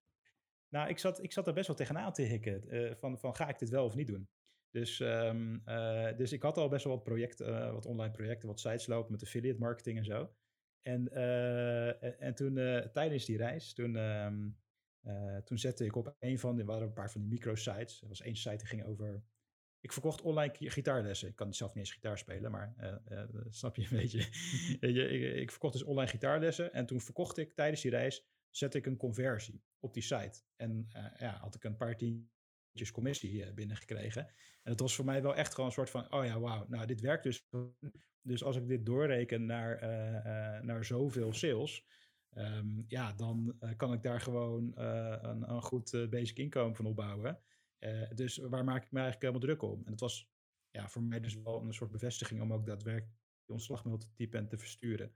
[0.69, 2.75] Nou, ik zat, ik zat er best wel tegenaan te hikken.
[2.75, 4.29] Uh, van, van ga ik dit wel of niet doen?
[4.71, 5.63] Dus, um,
[6.17, 9.23] dus ik had al best wel wat projecten, wat online projecten, wat sites lopen met
[9.23, 10.35] affiliate marketing en zo.
[10.83, 12.55] En, en, en, toen
[12.93, 14.59] tijdens die reis, toen, um,
[15.45, 18.03] toen zette ik op een van, er waren een paar van die microsites.
[18.03, 19.25] Er was één site die ging over
[19.85, 21.29] ik verkocht online gitaarlessen.
[21.29, 24.19] Ik kan zelf niet eens gitaar spelen, maar uh, uh, snap je een beetje.
[24.89, 26.73] ik, ik, verkocht dus online gitaarlessen.
[26.73, 30.43] En toen verkocht ik tijdens die reis, zette ik een conversie op die site.
[30.57, 34.27] En uh, ja, had ik een paar tientjes commissie binnengekregen.
[34.63, 36.87] En het was voor mij wel echt gewoon een soort van, oh ja, wauw, nou
[36.87, 37.49] dit werkt dus.
[38.21, 39.79] Dus als ik dit doorreken naar,
[40.65, 41.87] naar zoveel sales,
[42.35, 47.41] um, ja, dan kan ik daar gewoon een, een goed basic inkomen van opbouwen.
[47.85, 49.85] Uh, dus waar maak ik me eigenlijk helemaal druk om?
[49.85, 50.31] En het was
[50.71, 54.39] ja, voor mij dus wel een soort bevestiging om ook daadwerkelijk die ontslagmail te typen
[54.39, 55.15] en te versturen.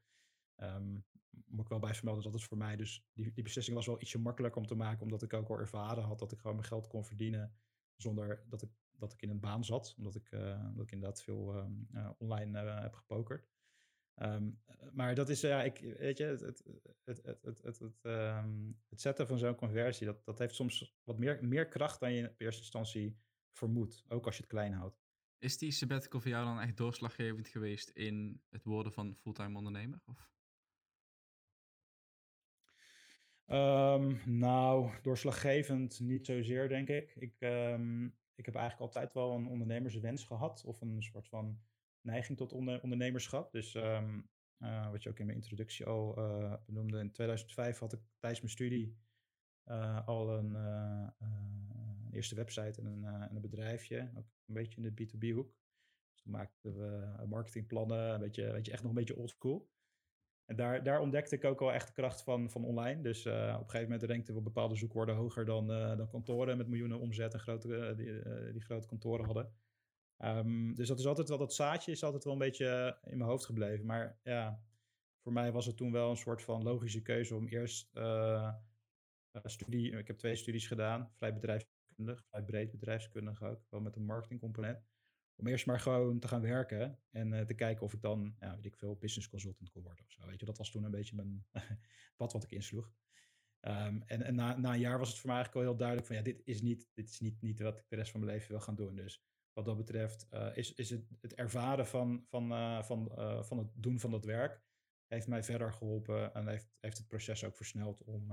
[0.57, 3.87] Um, moet ik wel bij vermelden dat het voor mij dus, die, die beslissing was
[3.87, 6.57] wel ietsje makkelijker om te maken, omdat ik ook al ervaren had dat ik gewoon
[6.57, 7.57] mijn geld kon verdienen
[7.97, 11.23] zonder dat ik, dat ik in een baan zat, omdat ik, uh, omdat ik inderdaad
[11.23, 13.49] veel um, uh, online heb gepokerd.
[14.23, 14.61] Um,
[14.93, 16.65] maar dat is, ja, ik, weet je, het, het,
[17.05, 20.99] het, het, het, het, het, um, het zetten van zo'n conversie, dat, dat heeft soms
[21.05, 23.19] wat meer, meer kracht dan je in eerste instantie
[23.53, 25.01] vermoedt, ook als je het klein houdt.
[25.39, 30.01] Is die sabbatical voor jou dan echt doorslaggevend geweest in het worden van fulltime ondernemer?
[30.05, 30.31] Of?
[33.47, 37.15] Um, nou, doorslaggevend niet zozeer, denk ik.
[37.17, 37.35] Ik,
[38.35, 41.61] ik heb eigenlijk altijd wel een ondernemerswens gehad, of een soort van
[42.11, 43.53] neiging tot ondernemerschap.
[43.53, 47.93] Dus um, uh, wat je ook in mijn introductie al uh, benoemde, in 2005 had
[47.93, 48.97] ik tijdens mijn studie
[49.67, 50.57] uh, al een,
[52.11, 55.55] eerste website en een, en een bedrijfje, ook een beetje in de B2B-hoek.
[56.13, 59.71] Dus toen maakten we marketingplannen, een beetje, weet je, echt nog een beetje old school.
[60.45, 63.03] En daar, daar ontdekte ik ook wel echt de kracht van, van online.
[63.03, 65.67] Dus op een gegeven moment rankten we bepaalde zoekwoorden hoger dan,
[65.97, 69.53] dan kantoren met miljoenen omzet en grote, die, die grote kantoren hadden.
[70.25, 73.31] Um, dus dat is altijd wel, dat zaadje is altijd wel een beetje in mijn
[73.31, 73.87] hoofd gebleven.
[73.87, 74.63] Maar ja,
[75.23, 78.55] voor mij was het toen wel een soort van logische keuze om eerst uh,
[79.45, 84.05] studie, ik heb twee studies gedaan, vrij bedrijfskundig, vrij breed bedrijfskundig ook, wel met een
[84.05, 84.87] marketingcomponent.
[85.37, 88.65] Om eerst maar gewoon te gaan werken en te kijken of ik dan, ja, weet
[88.65, 90.27] ik veel, business consultant kon worden of zo.
[90.27, 91.47] Weet je, dat was toen een beetje mijn
[92.17, 92.93] pad wat ik insloeg.
[93.61, 96.07] Um, en en na, na, een jaar was het voor mij eigenlijk al heel duidelijk
[96.07, 98.33] van ja, dit is niet, dit is niet, niet wat ik de rest van mijn
[98.33, 98.95] leven wil gaan doen.
[98.95, 99.23] Dus
[99.59, 103.59] wat dat betreft uh, is, is het, het ervaren van, van, uh, van, uh, van
[103.59, 104.63] het doen van dat werk
[105.07, 108.33] heeft mij verder geholpen en heeft, heeft het proces ook versneld om,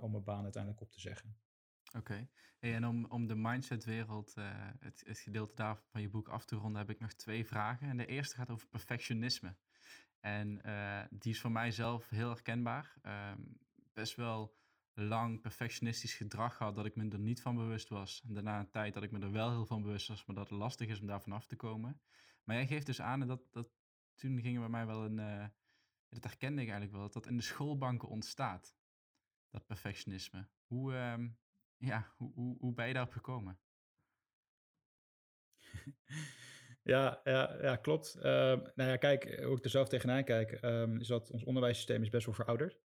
[0.00, 1.36] om mijn baan uiteindelijk op te zeggen.
[1.96, 4.34] Oké, en om, om de mindsetwereld,
[4.78, 7.88] het, het gedeelte daar van je boek af te ronden, heb ik nog twee vragen.
[7.88, 9.56] En de eerste gaat over perfectionisme.
[10.20, 10.60] En
[11.10, 12.94] die is voor mij zelf heel herkenbaar.
[13.02, 13.58] Um,
[13.92, 14.56] best wel
[14.94, 18.22] lang perfectionistisch gedrag gehad dat ik me er niet van bewust was.
[18.26, 20.48] En daarna een tijd dat ik me er wel heel van bewust was, maar dat
[20.48, 22.00] het lastig is om daar vanaf te komen.
[22.44, 23.68] Maar jij geeft dus aan dat, dat
[24.14, 25.46] toen ging er bij mij wel een, uh,
[26.08, 28.76] dat herkende ik eigenlijk wel, dat dat in de schoolbanken ontstaat.
[29.50, 30.48] Dat perfectionisme.
[30.66, 31.28] Hoe, uh,
[31.76, 33.58] ja, hoe, hoe, hoe ben je daarop gekomen?
[36.84, 38.16] Ja, ja, ja klopt.
[38.16, 42.02] Uh, nou ja, kijk, hoe ik er zelf tegenaan kijk, um, is dat ons onderwijssysteem
[42.02, 42.78] is best wel verouderd.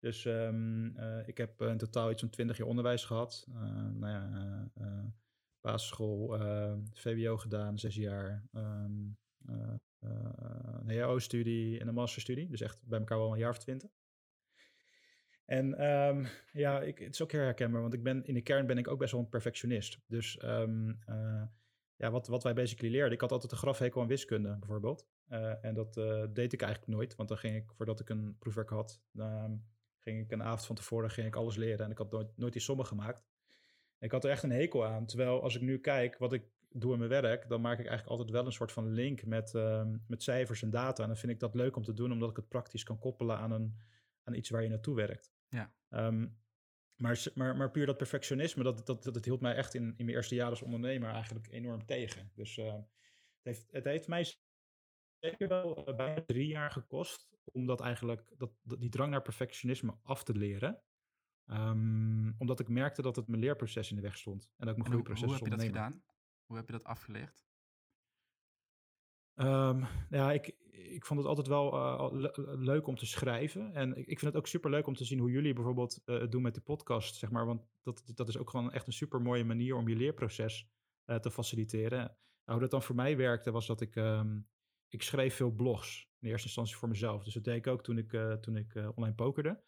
[0.00, 3.46] Dus um, uh, ik heb in totaal iets van twintig jaar onderwijs gehad.
[3.48, 3.56] Uh,
[3.92, 5.04] nou ja, uh,
[5.60, 6.38] basisschool,
[6.92, 8.48] VWO gedaan, zes jaar.
[8.52, 9.18] Um,
[10.80, 12.48] een HO-studie en een masterstudie.
[12.48, 13.90] Dus echt bij elkaar wel een jaar of twintig.
[15.44, 18.66] En um, ja, ik, het is ook heel herkenbaar, want ik ben, in de kern
[18.66, 19.98] ben ik ook best wel een perfectionist.
[20.06, 20.38] Dus
[21.96, 25.06] ja, wat, wat wij basically leerden, ik had altijd een grafhekel aan wiskunde bijvoorbeeld.
[25.60, 25.94] en dat
[26.34, 29.00] deed ik eigenlijk nooit, want dan ging ik, voordat ik een proefwerk had,
[30.02, 32.52] ging ik een avond van tevoren ging ik alles leren en ik had nooit, nooit
[32.52, 33.24] die sommen gemaakt.
[33.98, 35.06] ik had er echt een hekel aan.
[35.06, 38.08] Terwijl als ik nu kijk wat ik doe in mijn werk, dan maak ik eigenlijk
[38.08, 41.02] altijd wel een soort van link met, uh, met cijfers en data.
[41.02, 43.36] En dan vind ik dat leuk om te doen, omdat ik het praktisch kan koppelen
[43.36, 43.76] aan, een,
[44.24, 45.32] aan iets waar je naartoe werkt.
[45.48, 45.72] Ja.
[45.90, 46.38] Um,
[46.96, 50.16] maar, maar, maar puur dat perfectionisme, dat, dat, dat, hield mij echt in, in mijn
[50.16, 52.30] eerste jaar als ondernemer eigenlijk enorm tegen.
[52.34, 52.84] Dus uh, het,
[53.42, 54.34] heeft, het heeft mij
[55.18, 59.98] zeker wel uh, bijna drie jaar gekost om dat eigenlijk, dat, die drang naar perfectionisme
[60.02, 60.82] af te leren.
[61.46, 64.50] Um, omdat ik merkte dat het mijn leerproces in de weg stond.
[64.56, 66.02] En dat ik mijn groeiproces Hoe heb je dat gedaan?
[66.46, 67.44] Hoe heb je dat afgeleerd?
[69.34, 73.74] Um, ja, ik, ik vond het altijd wel uh, leuk om te schrijven.
[73.74, 76.20] En ik, ik vind het ook super leuk om te zien hoe jullie bijvoorbeeld uh,
[76.20, 77.46] het doen met de podcast, zeg maar.
[77.46, 80.68] Want dat, dat is ook gewoon echt een super mooie manier om je leerproces
[81.06, 81.98] uh, te faciliteren.
[81.98, 82.12] Nou,
[82.44, 84.48] hoe dat dan voor mij werkte, was dat ik um,
[84.92, 86.08] ik schreef veel blogs.
[86.18, 87.24] In eerste instantie voor mezelf.
[87.24, 89.62] Dus dat deed ik ook toen ik, uh, toen ik uh, online pokerde.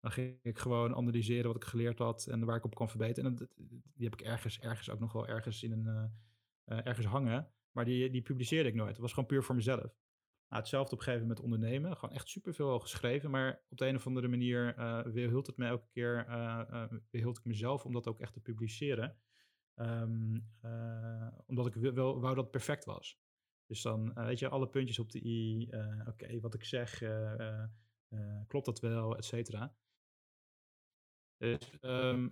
[0.00, 3.30] Dan ging ik gewoon analyseren wat ik geleerd had en waar ik op kon verbeteren.
[3.30, 3.48] En dat,
[3.94, 6.12] die heb ik ergens, ergens ook nog wel ergens in een,
[6.66, 7.50] uh, ergens hangen.
[7.70, 8.90] Maar die, die publiceerde ik nooit.
[8.90, 9.96] Het was gewoon puur voor mezelf.
[10.48, 11.96] Nou, hetzelfde op een gegeven moment ondernemen.
[11.96, 13.30] Gewoon echt superveel geschreven.
[13.30, 17.38] Maar op de een of andere manier uh, weerhield het me elke keer, uh, weerhield
[17.38, 19.16] ik mezelf om dat ook echt te publiceren.
[19.74, 20.48] Um,
[21.46, 23.20] omdat ik wel wou dat perfect was.
[23.66, 25.68] Dus dan, weet je, alle puntjes op de i.
[26.06, 27.02] Oké, wat ik zeg,
[28.46, 29.74] klopt dat wel, et cetera.
[31.38, 32.28] Dus, uh,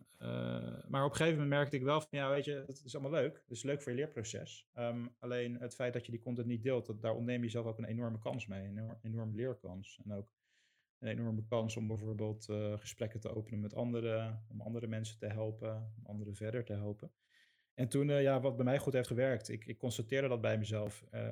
[0.89, 3.21] maar op een gegeven moment merkte ik wel van, ja, weet je, het is allemaal
[3.21, 3.37] leuk.
[3.37, 4.69] Het is leuk voor je leerproces.
[4.75, 7.67] Um, alleen het feit dat je die content niet deelt, dat, daar ontneem je zelf
[7.67, 8.67] ook een enorme kans mee.
[8.67, 10.01] Een enorme, leerkans.
[10.05, 10.33] En ook
[10.99, 12.45] een enorme kans om bijvoorbeeld
[12.77, 17.13] gesprekken te openen met anderen, om andere mensen te helpen, om anderen verder te helpen.
[17.75, 20.59] En toen, uh, ja, wat bij mij goed heeft gewerkt, ik, ik constateerde dat bij
[20.59, 21.05] mezelf.
[21.13, 21.29] Uh,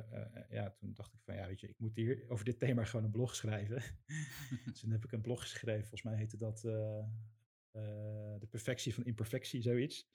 [0.50, 3.04] ja, toen dacht ik van, ja, weet je, ik moet hier over dit thema gewoon
[3.04, 3.82] een blog schrijven.
[4.64, 7.04] dus toen heb ik een blog geschreven, volgens mij heette dat eh,
[8.38, 10.10] de perfectie van imperfectie, zoiets.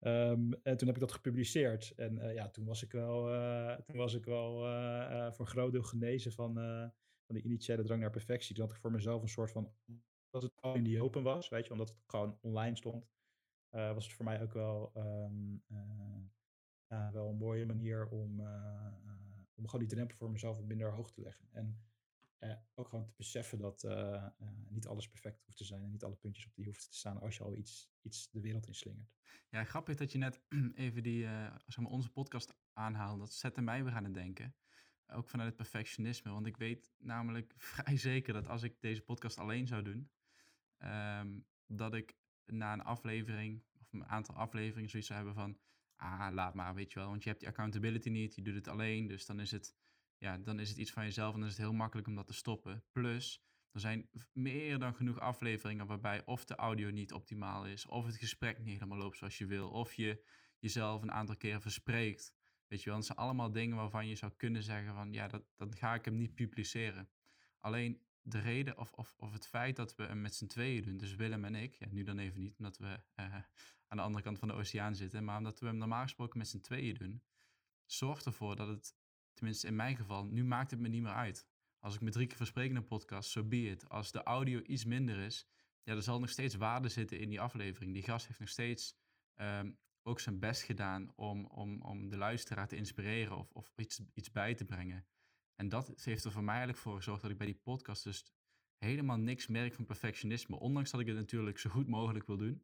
[0.00, 1.92] Um, en toen heb ik dat gepubliceerd.
[1.96, 3.22] En ja, toen was ik wel,
[3.84, 4.52] toen was ik wel
[5.32, 6.54] voor een groot deel genezen van,
[7.26, 8.54] van de initiële drang naar perfectie.
[8.54, 9.72] Toen had ik voor mezelf een soort van,
[10.30, 13.10] dat het al in die open was, weet je, omdat het gewoon online stond,
[13.70, 15.62] was het voor mij ook wel, um,
[16.86, 18.40] ja, wel een mooie manier om,
[19.54, 21.48] om gewoon die drempel voor mezelf wat minder hoog te leggen.
[21.52, 21.84] En
[22.74, 23.88] ook gewoon te beseffen dat
[24.68, 27.20] niet alles perfect hoeft te zijn en niet alle puntjes op die hoeven te staan
[27.20, 29.12] als je al iets, iets de wereld inslingert.
[29.48, 30.40] Ja, grappig dat je net
[30.74, 31.22] even die,
[31.66, 33.18] zeg maar onze podcast aanhaalt.
[33.18, 34.54] Dat zette mij weer aan het denken.
[35.12, 36.32] Ook vanuit het perfectionisme.
[36.32, 40.10] Want ik weet namelijk vrij zeker dat als ik deze podcast alleen zou doen,
[40.78, 42.16] um, dat ik
[42.52, 45.58] na een aflevering of een aantal afleveringen zoiets hebben van,
[45.96, 47.08] ah, laat maar, weet je wel.
[47.08, 49.74] Want je hebt die accountability niet, je doet het alleen, dus dan is het
[50.20, 52.26] ja, dan is het iets van jezelf en dan is het heel makkelijk om dat
[52.26, 52.84] te stoppen.
[52.92, 58.06] Plus, er zijn meer dan genoeg afleveringen waarbij of de audio niet optimaal is, of
[58.06, 60.24] het gesprek niet helemaal loopt zoals je wil, of je
[60.58, 62.34] jezelf een aantal keren verspreekt.
[62.66, 65.44] Weet je wel, dat zijn allemaal dingen waarvan je zou kunnen zeggen van ja, dat,
[65.56, 67.10] dan ga ik hem niet publiceren.
[67.60, 71.14] Alleen de reden of, of, of het feit dat we met z'n tweeën doen, dus
[71.14, 73.34] Willem en ik, ja, nu dan even niet, omdat we uh,
[73.86, 76.48] aan de andere kant van de oceaan zitten, maar omdat we hem normaal gesproken met
[76.48, 77.22] z'n tweeën doen,
[77.86, 78.94] zorgt ervoor dat het
[79.34, 81.48] tenminste in mijn geval, nu maakt het me niet meer uit.
[81.78, 83.88] Als ik me drie keer verspreek in een podcast, so be it.
[83.88, 85.46] Als de audio iets minder is,
[85.82, 87.92] ja, er zal nog steeds waarde zitten in die aflevering.
[87.92, 88.96] Die gast heeft nog steeds
[89.36, 94.02] um, ook zijn best gedaan om, om, om de luisteraar te inspireren of, of iets,
[94.14, 95.06] iets bij te brengen.
[95.60, 98.24] En dat heeft er voor mij eigenlijk voor gezorgd dat ik bij die podcast dus
[98.78, 100.58] helemaal niks merk van perfectionisme.
[100.58, 102.62] Ondanks dat ik het natuurlijk zo goed mogelijk wil doen.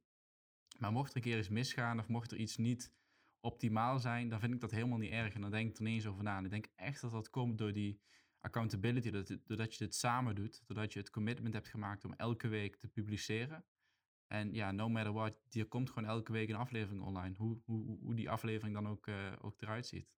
[0.78, 2.92] Maar mocht er een keer iets misgaan of mocht er iets niet
[3.40, 5.35] optimaal zijn, dan vind ik dat helemaal niet erg.
[5.35, 6.37] En dan denk ik er niet eens over na.
[6.37, 8.00] En ik denk echt dat dat komt door die
[8.40, 12.48] accountability, dat, doordat je dit samen doet, doordat je het commitment hebt gemaakt om elke
[12.48, 13.64] week te publiceren.
[14.26, 17.37] En ja, no matter what, er komt gewoon elke week een aflevering online.
[17.37, 20.09] Hoe, hoe, hoe die aflevering dan ook, uh, ook eruit ziet.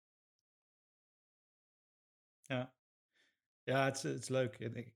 [2.48, 2.74] Ja,
[3.62, 4.58] ja het, is, het is leuk.
[4.58, 4.94] Ik, ik,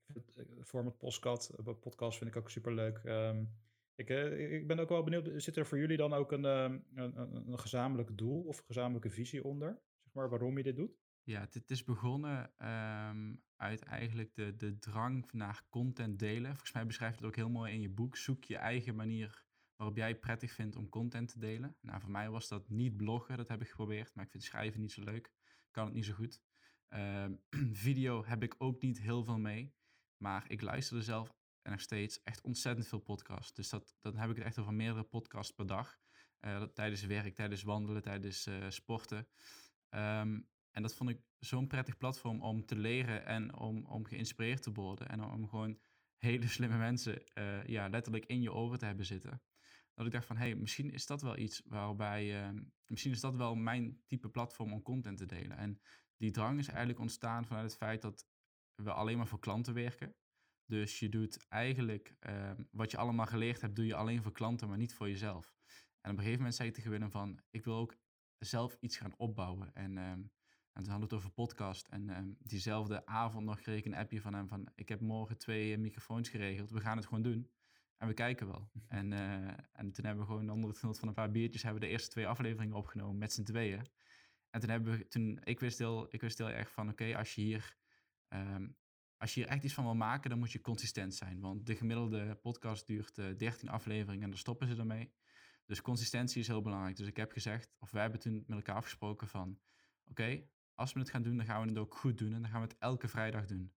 [0.65, 3.03] format podcast, podcast vind ik ook super leuk.
[3.05, 3.61] Um,
[3.95, 6.63] ik, uh, ik ben ook wel benieuwd, zit er voor jullie dan ook een, uh,
[6.95, 9.81] een, een, gezamenlijk doel of gezamenlijke visie onder?
[10.03, 11.01] Zeg maar waarom je dit doet?
[11.23, 16.51] Ja, het, is begonnen um, uit eigenlijk de, de drang naar content delen.
[16.51, 18.17] Volgens mij beschrijft het ook heel mooi in je boek.
[18.17, 19.45] Zoek je eigen manier
[19.77, 21.77] waarop jij prettig vindt om content te delen.
[21.81, 24.15] Nou, voor mij was dat niet bloggen, dat heb ik geprobeerd.
[24.15, 25.33] Maar ik vind schrijven niet zo leuk.
[25.71, 26.43] Kan het niet zo goed.
[26.95, 27.25] Uh,
[27.87, 29.75] video heb ik ook niet heel veel mee.
[30.17, 33.55] Maar ik luisterde zelf en nog steeds echt ontzettend veel podcasts.
[33.55, 35.99] Dus dat, dan heb ik het echt over meerdere podcasts per dag.
[36.41, 39.29] Uh, tijdens werk, tijdens wandelen, tijdens uh, sporten.
[39.91, 44.63] Um, en dat vond ik zo'n prettig platform om te leren en om, om geïnspireerd
[44.63, 45.09] te worden.
[45.09, 45.79] En om gewoon
[46.17, 49.43] hele slimme mensen uh, ja, letterlijk in je oren te hebben zitten.
[49.95, 52.43] Dat ik dacht van, hé, hey, misschien is dat wel iets waarbij...
[52.43, 55.57] Ehm, misschien is dat wel mijn type platform om content te delen.
[55.57, 55.81] En
[56.23, 58.27] die drang is eigenlijk ontstaan vanuit het feit dat
[58.75, 60.15] we alleen maar voor klanten werken.
[60.67, 64.69] Dus je doet eigenlijk ehm, wat je allemaal geleerd hebt, doe je alleen voor klanten,
[64.69, 65.55] maar niet voor jezelf.
[66.01, 67.97] En op een gegeven moment zei ik tegen Willem van, ik wil ook
[68.39, 69.75] zelf iets gaan opbouwen.
[69.75, 70.31] En, um,
[70.73, 71.89] en toen hadden we het over podcast.
[71.89, 75.39] En um, diezelfde avond nog kreeg ik een appje van hem van, ik heb morgen
[75.39, 77.51] twee microfoons geregeld, we gaan het gewoon doen.
[77.97, 78.71] En we kijken wel.
[78.89, 81.81] En, uh, en toen hebben we gewoon onder het genot van een paar biertjes hebben
[81.81, 83.87] we de eerste twee afleveringen opgenomen met z'n tweeën.
[84.53, 87.35] En toen hebben we, toen, ik wist heel, ik wist heel erg van, oké, als
[87.35, 87.77] je hier
[88.29, 88.77] um,
[89.23, 91.41] als je hier echt iets van wil maken, dan moet je consistent zijn.
[91.41, 95.13] Want de gemiddelde podcast duurt uh, eh, 13 afleveringen en dan stoppen ze ermee.
[95.67, 96.97] Dus consistentie is heel belangrijk.
[96.97, 99.59] Dus ik heb gezegd, of wij hebben toen met elkaar afgesproken van...
[100.05, 102.35] Oké, als we het gaan doen, dan gaan we het ook goed doen.
[102.35, 103.73] En dan gaan we het elke vrijdag doen.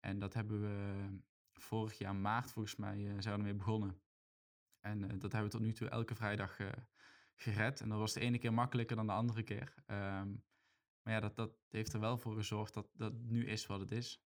[0.00, 1.06] En dat hebben we
[1.52, 4.00] vorig jaar maart volgens mij uh, zijn we ermee begonnen.
[4.80, 6.58] En uh, dat hebben we tot nu toe elke vrijdag
[7.36, 7.80] gered.
[7.80, 9.74] En dat was de ene keer makkelijker dan de andere keer.
[9.86, 10.34] Ehm,
[11.02, 13.90] maar ja, dat, dat heeft er wel voor gezorgd dat dat nu is wat het
[13.90, 14.24] is.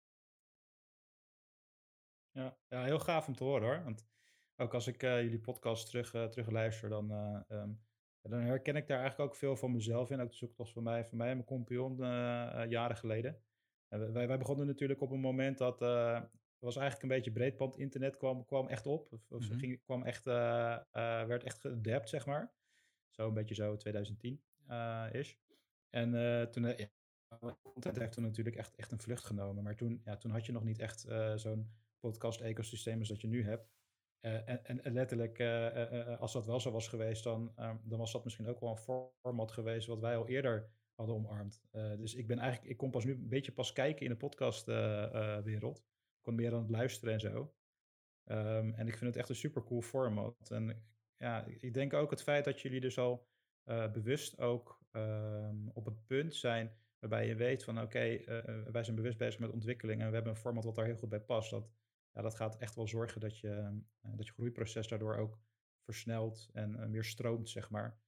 [2.31, 3.85] Ja, ja heel gaaf om te horen hoor.
[3.85, 4.07] Want
[4.57, 7.81] ook als ik uh, jullie podcast terug, uh, terug luister, dan, uh, um,
[8.23, 10.21] dan herken ik daar eigenlijk ook veel van mezelf in.
[10.21, 11.97] Ook de zoektocht van mij, van mij en mijn compagnon
[12.69, 13.43] jaren geleden.
[13.89, 15.79] En wij, wij begonnen natuurlijk op een moment dat
[16.59, 19.13] was eigenlijk een beetje breedband internet kwam, kwam echt op.
[19.13, 19.59] Of, mm-hmm.
[19.59, 22.55] ging, kwam echt, werd echt gedapt, zeg maar.
[23.17, 24.43] Zo een beetje zo 2010
[25.13, 25.39] is.
[25.91, 26.11] En
[26.51, 26.89] toen, ja,
[27.63, 29.63] content heeft toen natuurlijk echt, echt een vlucht genomen.
[29.63, 31.01] Maar toen, ja, toen had je nog niet echt
[31.35, 33.69] zo'n podcast-ecosysteem als dat je nu hebt.
[34.21, 35.41] En, en, letterlijk,
[36.19, 39.11] als dat wel zo was geweest, dan, ehm, dan was dat misschien ook wel een
[39.21, 41.63] format geweest wat wij al eerder hadden omarmd.
[41.71, 45.79] dus ik ben eigenlijk, ik kom pas nu een beetje pas kijken in de podcastwereld.
[45.79, 47.55] ik kon meer aan het luisteren en zo.
[48.29, 50.51] Um, en ik vind het echt een super cool format.
[50.51, 50.83] En
[51.19, 53.29] ja, ik denk ook het feit dat jullie dus al
[53.93, 58.21] bewust ook um, op het punt zijn waarbij je weet van oké,
[58.73, 61.09] wij zijn bewust bezig met ontwikkeling en we hebben een format wat daar heel goed
[61.09, 61.51] bij past.
[61.51, 61.71] Dat,
[62.13, 65.39] ja, dat gaat echt wel zorgen dat je, uh, dat je groeiproces daardoor ook
[65.85, 67.99] versnelt en meer stroomt, zeg maar.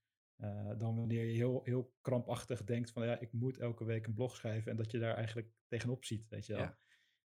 [0.77, 4.37] Dan wanneer je heel, heel krampachtig denkt van ja, ik moet elke week een blog
[4.37, 6.63] schrijven en dat je daar eigenlijk tegenop ziet, weet je wel.
[6.63, 6.79] Ja.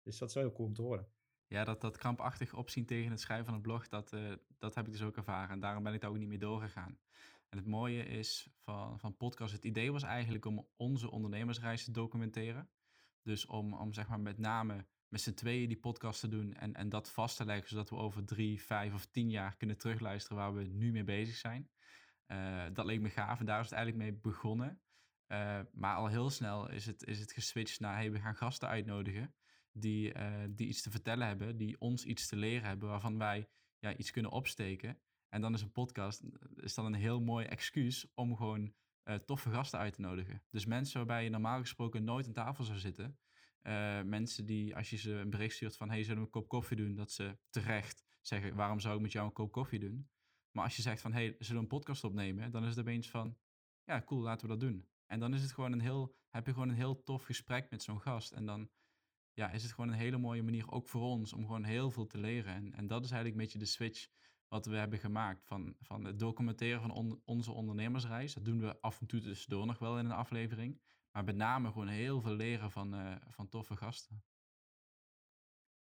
[0.02, 1.08] Dus dat is wel heel cool om te horen.
[1.50, 4.16] Ja, dat, dat krampachtig opzien tegen het schrijven van een blog, dat,
[4.58, 5.50] dat heb ik dus ook ervaren.
[5.50, 6.98] En daarom ben ik daar ook niet meer doorgegaan.
[7.48, 11.90] En het mooie is van, van podcast, het idee was eigenlijk om onze ondernemersreis te
[11.90, 12.70] documenteren.
[13.22, 16.74] Dus om, om zeg maar met name met z'n tweeën die podcast te doen en,
[16.74, 20.38] en dat vast te leggen, zodat we over drie, vijf of tien jaar kunnen terugluisteren
[20.38, 21.70] waar we nu mee bezig zijn.
[22.26, 24.80] Uh, dat leek me gaaf en daar is het eigenlijk mee begonnen.
[25.28, 28.68] Uh, maar al heel snel is het, is het geswitcht naar, hey, we gaan gasten
[28.68, 29.34] uitnodigen
[29.72, 33.48] die, uh, die iets te vertellen hebben, die ons iets te leren hebben, waarvan wij
[33.78, 34.98] ja, iets kunnen opsteken.
[35.28, 36.22] En dan is een podcast
[36.54, 38.74] is dan een heel mooi excuus om gewoon
[39.24, 40.42] toffe gasten uit te nodigen.
[40.50, 43.18] Dus mensen waarbij je normaal gesproken nooit aan tafel zou zitten,
[44.04, 45.90] mensen die, als je ze een bericht stuurt van...
[45.90, 46.94] hey, zullen we een kop koffie doen?
[46.94, 50.10] Dat ze terecht zeggen, waarom zou ik met jou een kop koffie doen?
[50.50, 52.50] Maar als je zegt van, hey, zullen we een podcast opnemen?
[52.50, 53.36] Dan is het opeens van,
[53.84, 54.88] ja, cool, laten we dat doen.
[55.06, 57.82] En dan is het gewoon een heel, heb je gewoon een heel tof gesprek met
[57.82, 58.32] zo'n gast.
[58.32, 58.70] En dan
[59.40, 62.06] ja, is het gewoon een hele mooie manier, ook voor ons, om gewoon heel veel
[62.06, 62.54] te leren.
[62.54, 64.08] En, en dat is eigenlijk een beetje de switch
[64.48, 65.44] wat we hebben gemaakt.
[65.44, 68.34] Van, van het documenteren van onze ondernemersreis.
[68.34, 70.80] Dat doen we af en toe tussendoor nog wel in een aflevering.
[71.10, 74.22] Maar met name gewoon heel veel leren van, uh, van toffe gasten.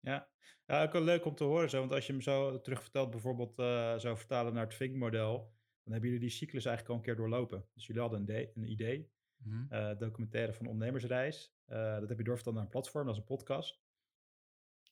[0.00, 0.28] Ja.
[0.66, 1.78] ja, ook wel leuk om te horen zo.
[1.78, 5.36] Want als je hem zo terugvertelt, bijvoorbeeld uh, zou vertalen naar het Fink-model,
[5.82, 7.68] dan hebben jullie die cyclus eigenlijk al een keer doorlopen.
[7.74, 9.10] Dus jullie hadden een idee
[9.42, 9.78] mm -hmm.
[9.78, 11.54] uh, documentaire van ondernemersreis.
[11.68, 13.80] Uh, dat heb je doorverteld naar een platform, dat is een podcast.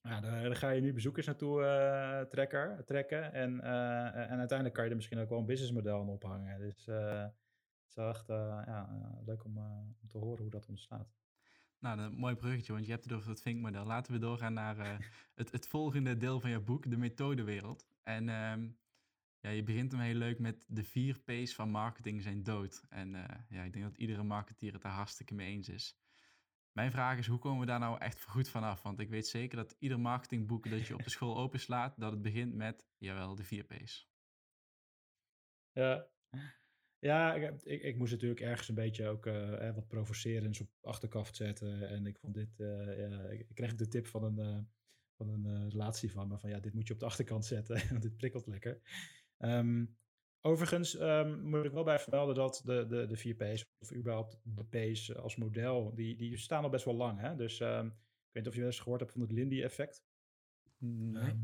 [0.02, 3.32] Ja, daar, daar, ga je nu bezoekers naartoe uh, trekken, trekken.
[3.32, 6.58] En, en uiteindelijk kan je er misschien ook wel een businessmodel aan ophangen.
[6.58, 6.88] Dus
[7.90, 8.36] is wel echt uh,
[8.66, 9.64] ja, uh, leuk om, uh,
[10.02, 11.14] om, te horen hoe dat ontstaat.
[11.78, 13.84] Nou, een mooi bruggetje, want je hebt het over het vinkmodel.
[13.84, 15.00] Laten we doorgaan naar
[15.34, 17.86] het, het volgende deel van je boek, de methodewereld.
[18.02, 18.76] En um,
[19.40, 22.84] ja, je begint hem heel leuk met de vier P's van marketing zijn dood.
[22.88, 23.10] En
[23.48, 25.98] ja, ik denk dat iedere marketeer het daar hartstikke mee eens is.
[26.72, 28.82] Mijn vraag is, hoe komen we daar nou echt goed vanaf?
[28.82, 32.22] Want ik weet zeker dat ieder marketingboek dat je op de school openslaat, dat het
[32.22, 34.08] begint met, jawel, de vier P's.
[35.72, 36.08] Ja,
[36.98, 41.88] ja, ik, ik, moest natuurlijk ergens een beetje ook uh, wat provocerends op achterkaft zetten.
[41.88, 44.68] En ik vond dit, uh, ja, ik, kreeg de tip van een,
[45.16, 48.02] van een relatie van me van ja, dit moet je op de achterkant zetten, want
[48.02, 48.80] dit prikkelt lekker.
[49.44, 49.98] Um,
[50.40, 54.40] overigens um, moet ik wel bij vermelden dat de, de, de 4 P's, of überhaupt
[54.42, 57.20] de P's als model, die, die staan al best wel lang.
[57.20, 57.36] Hè?
[57.36, 60.04] Dus um, ik weet niet of je wel eens gehoord hebt van het Lindy-effect.
[60.78, 61.34] Nee.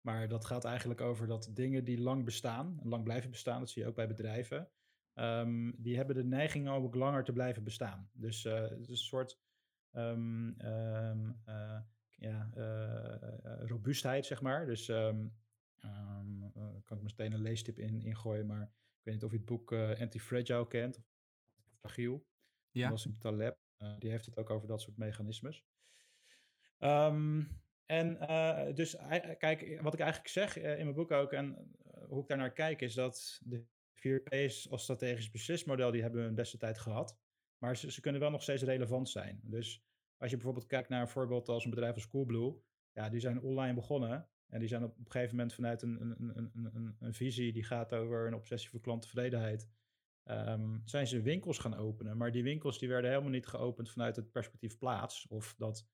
[0.00, 3.82] maar dat gaat eigenlijk over dat dingen die lang bestaan, lang blijven bestaan, dat zie
[3.82, 4.70] je ook bij bedrijven,
[5.14, 8.10] um, die hebben de neiging om ook langer te blijven bestaan.
[8.12, 9.38] Dus uh, het is een soort
[9.92, 11.80] um, um, uh,
[12.16, 14.66] ja, uh, robuustheid, zeg maar.
[14.66, 14.92] Dus
[16.84, 19.72] kan ik meteen een leestip in, ingooien, maar ik weet niet of je het boek
[19.72, 22.26] Anti-Fragile kent, of Fragiel.
[22.70, 22.82] Ja.
[22.82, 23.58] Dat was een Taleb.
[23.98, 25.64] die heeft het ook over dat soort mechanismes.
[27.86, 28.18] en
[28.74, 28.96] dus
[29.38, 31.74] kijk, wat ik eigenlijk zeg in mijn boek ook en
[32.08, 33.64] hoe ik daarnaar kijk, is dat de
[33.94, 37.18] 4P's als strategisch beslismodel, die hebben hun beste tijd gehad.
[37.58, 39.40] Maar ze, ze, kunnen wel nog steeds relevant zijn.
[39.42, 39.84] Dus
[40.16, 42.62] als je bijvoorbeeld kijkt naar een voorbeeld als een bedrijf als Coolblue,
[42.92, 44.28] ja, die zijn online begonnen.
[44.48, 47.64] En die zijn op een gegeven moment vanuit een, een, een, een, een visie die
[47.64, 49.68] gaat over een obsessie voor klanttevredenheid.
[50.30, 52.16] Um, zijn ze winkels gaan openen.
[52.16, 55.26] Maar die winkels die werden helemaal niet geopend vanuit het perspectief plaats.
[55.26, 55.86] Of dat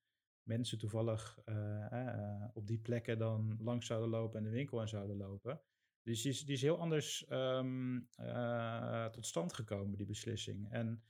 [0.42, 4.88] mensen toevallig uh, uh, op die plekken dan langs zouden lopen en de winkel in
[4.88, 5.61] zouden lopen.
[6.03, 10.70] Dus die is, die is heel anders ehm, eh, tot stand gekomen, die beslissing.
[10.70, 11.03] En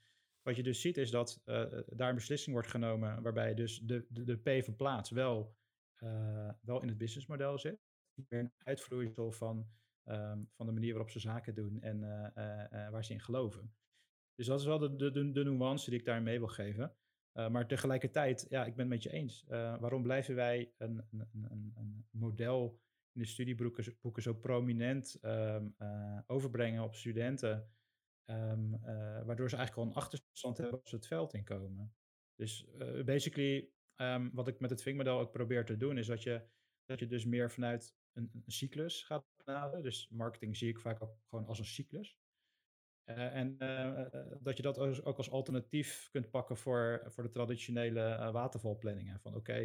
[0.43, 1.43] wat je dus ziet is dat
[1.87, 5.57] daar een beslissing wordt genomen waarbij dus de, de, de P van plaats wel,
[6.01, 7.81] uh, wel in het businessmodel zit.
[8.29, 9.69] Een uitvloeisel van,
[10.05, 12.01] um, van de manier waarop ze zaken doen en
[12.91, 13.75] waar ze in geloven.
[14.35, 16.97] Dus dat is wel de, de, de, nuance die ik daar mee wil geven.
[17.33, 19.45] maar tegelijkertijd, ja, ik ben het met je eens.
[19.49, 22.81] waarom blijven wij een, een, een, een model
[23.13, 25.63] in de studieboeken boeken zo prominent uh,
[26.27, 27.71] overbrengen op studenten,
[28.27, 28.55] uh,
[29.25, 31.95] waardoor ze eigenlijk al een achterstand hebben als ze het veld inkomen.
[32.35, 32.67] Dus
[33.05, 33.71] basically,
[34.01, 36.43] um, wat ik met het vinkmodel ook probeer te doen, is dat je,
[36.85, 39.83] dat je dus meer vanuit een, een cyclus gaat benaderen.
[39.83, 42.19] Dus marketing zie ik vaak ook gewoon als een cyclus.
[43.05, 43.57] en
[44.41, 49.21] dat je dat ook als alternatief kunt pakken voor, voor de traditionele watervalplanningen.
[49.21, 49.59] Van oké,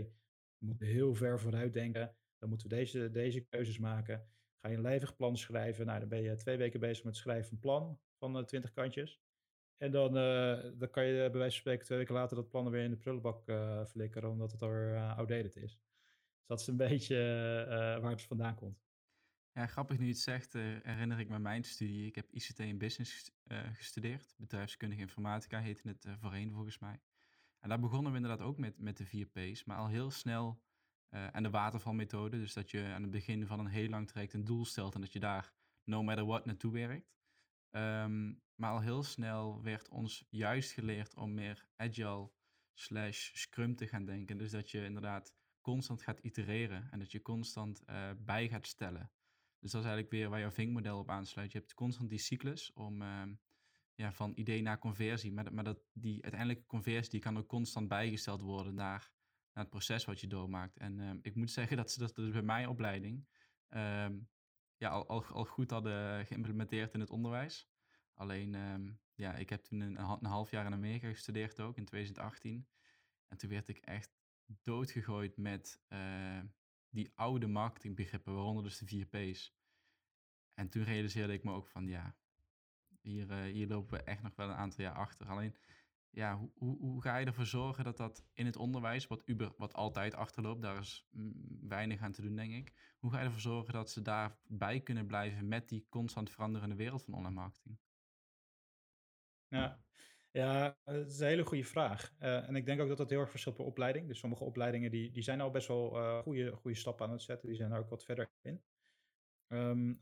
[0.57, 2.15] we moeten heel ver vooruit denken
[2.45, 4.27] dan moeten we deze, deze keuzes maken.
[4.61, 5.85] Ga je een lijvig plan schrijven.
[5.85, 8.43] Nou, dan ben je twee weken bezig met het schrijven van een plan van uh,
[8.43, 9.21] 20 kantjes.
[9.77, 12.69] En dan, uh, dan kan je bij wijze van spreken twee weken later dat plan
[12.69, 15.79] weer in de prullenbak uh, flikkeren, omdat het alweer uh, outdated is.
[16.37, 17.15] Dus dat is een beetje
[18.01, 18.83] waar het vandaan komt.
[19.51, 22.07] Ja, grappig nu je het zegt, herinner ik me mijn studie.
[22.07, 23.31] Ik heb ICT en Business
[23.73, 24.35] gestudeerd.
[24.37, 27.01] Bedrijfskundige informatica heette het voorheen volgens mij.
[27.59, 29.63] En daar begonnen we inderdaad ook met, met de vier P's.
[29.63, 30.61] Maar al heel snel
[31.09, 34.45] en de watervalmethode, dus dat je aan het begin van een heel lang traject een
[34.45, 35.53] doel stelt en dat je daar
[35.83, 37.14] no matter what naartoe werkt.
[37.75, 42.31] Um, maar al heel snel werd ons juist geleerd om meer agile
[42.73, 44.37] slash scrum te gaan denken.
[44.37, 49.11] Dus dat je inderdaad constant gaat itereren en dat je constant uh, bij gaat stellen.
[49.59, 51.51] Dus dat is eigenlijk weer waar jouw vinkmodel op aansluit.
[51.51, 53.23] Je hebt constant die cyclus om uh,
[53.95, 55.33] ja, van idee naar conversie.
[55.33, 59.13] Maar, maar dat, die uiteindelijke conversie die kan ook constant bijgesteld worden naar
[59.55, 60.77] naar het proces wat je doormaakt.
[60.77, 63.27] En uh, ik moet zeggen dat ze dat dus bij mijn opleiding
[64.77, 67.69] ja, al, al, al, goed hadden geïmplementeerd in het onderwijs.
[68.13, 72.67] Alleen, uh, ja, ik heb toen een, half jaar in Amerika gestudeerd ook, in 2018.
[73.27, 76.41] En toen werd ik echt doodgegooid met uh,
[76.89, 79.55] die oude marketingbegrippen, waaronder dus de 4 P's.
[80.53, 82.15] En toen realiseerde ik me ook van, ja,
[83.01, 85.27] hier, uh, hier lopen we echt nog wel een aantal jaar achter.
[85.27, 85.55] Alleen,
[86.15, 89.53] ja, hoe, hoe, hoe, ga je ervoor zorgen dat dat in het onderwijs, wat, Uber,
[89.57, 91.07] wat altijd achterloopt, daar is
[91.61, 92.95] weinig aan te doen, denk ik.
[92.99, 97.03] Hoe ga je ervoor zorgen dat ze daarbij kunnen blijven met die constant veranderende wereld
[97.03, 97.77] van online marketing?
[99.47, 99.83] Ja,
[100.31, 102.13] ja dat is een hele goede vraag.
[102.19, 104.07] Uh, en ik denk ook dat dat heel erg verschilt per opleiding.
[104.07, 107.21] Dus sommige opleidingen die, die zijn al best wel uh, goede, goede stappen aan het
[107.21, 107.47] zetten.
[107.47, 108.63] Die zijn er ook wat verder in.
[109.47, 109.99] Um,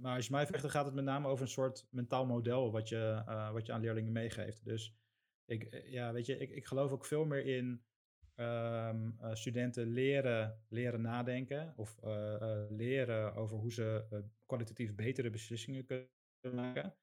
[0.00, 2.72] maar als je mij vraagt, dan gaat het met name over een soort mentaal model
[2.72, 4.64] wat je, wat je aan leerlingen meegeeft.
[4.64, 4.94] Dus
[5.50, 7.82] ik, eh, ja, weet je, ik, ik geloof ook veel meer in
[8.36, 14.04] um, uh, studenten leren, leren nadenken of uh, leren over hoe ze
[14.46, 16.08] kwalitatief betere beslissingen kunnen
[16.52, 16.94] maken.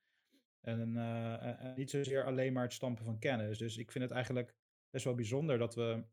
[0.61, 3.57] En, en, niet zozeer alleen maar het stampen van kennis.
[3.57, 4.55] Dus ik vind het eigenlijk
[4.89, 6.03] best wel bijzonder dat we,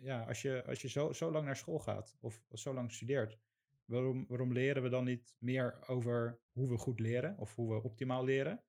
[0.00, 3.38] ja, als je, als je zo, zo lang naar school gaat of zo lang studeert,
[3.84, 7.82] waarom, waarom leren we dan niet meer over hoe we goed leren of hoe we
[7.82, 8.62] optimaal leren?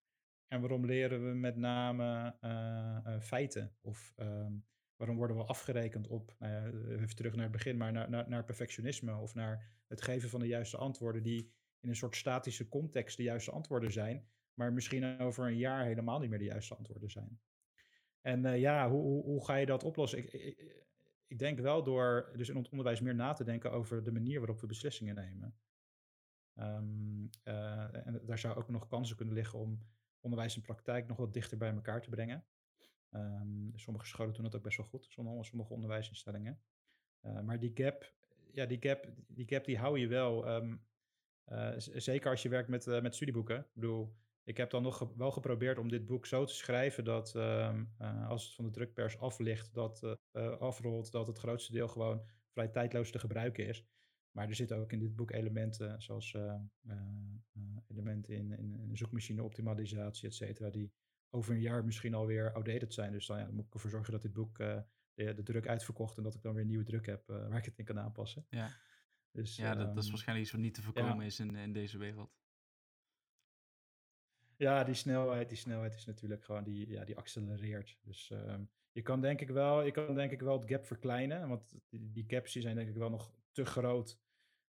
[0.52, 3.76] En waarom leren we met name uh, uh, feiten?
[3.82, 8.10] Of um, waarom worden we afgerekend op, nou even terug naar het begin, maar naar,
[8.10, 12.16] naar, naar, perfectionisme of naar het geven van de juiste antwoorden die in een soort
[12.16, 16.46] statische context de juiste antwoorden zijn, maar misschien over een jaar helemaal niet meer de
[16.46, 17.40] juiste antwoorden zijn.
[18.22, 20.20] En uh, ja, hoe, hoe, hoe, ga je dat oplossen?
[20.20, 20.58] Ik,
[21.28, 24.40] ik, denk wel door dus in het onderwijs meer na te denken over de manier
[24.40, 25.56] waarop we beslissingen nemen.
[26.56, 29.80] Um, en daar zou ook nog kansen kunnen liggen om
[30.22, 32.46] onderwijs en praktijk nog wat dichter bij elkaar te brengen.
[33.12, 35.06] Um, sommige scholen doen dat ook best wel goed,
[35.42, 36.62] sommige onderwijsinstellingen.
[37.22, 38.14] Uh, maar die gap,
[38.52, 40.56] ja, die gap, die gap die hou je wel.
[40.56, 40.86] Um,
[41.48, 43.58] uh, zeker als je werkt met, uh, met studieboeken.
[43.58, 47.34] Ik bedoel, ik heb dan nog wel geprobeerd om dit boek zo te schrijven dat
[47.36, 47.94] um,
[48.28, 50.18] als het van de drukpers af ligt, dat
[50.60, 53.86] afrolt, dat het grootste deel gewoon vrij tijdloos te gebruiken is.
[54.32, 56.56] Maar er zitten ook in dit boek elementen zoals uh,
[56.88, 56.96] uh,
[57.88, 60.92] elementen in, in, zoekmachine optimalisatie, et cetera, die
[61.30, 63.12] over een jaar misschien alweer outdated zijn.
[63.12, 66.18] Dus dan, ja, dan moet ik ervoor zorgen dat dit boek de, de, druk uitverkocht
[66.18, 68.46] en dat ik dan weer een nieuwe druk heb waar ik het in kan aanpassen.
[68.50, 68.70] Ja,
[69.32, 71.24] dus, ja dat, um, dat, is waarschijnlijk iets wat niet te voorkomen ja.
[71.24, 72.40] is in, in deze wereld.
[74.56, 77.98] Ja, die snelheid, die snelheid is natuurlijk gewoon, die, ja, die accelereert.
[78.02, 81.48] Dus um, je kan denk ik wel, je kan denk ik wel het gap verkleinen,
[81.48, 84.20] want die, die gaps die zijn denk ik wel nog te groot.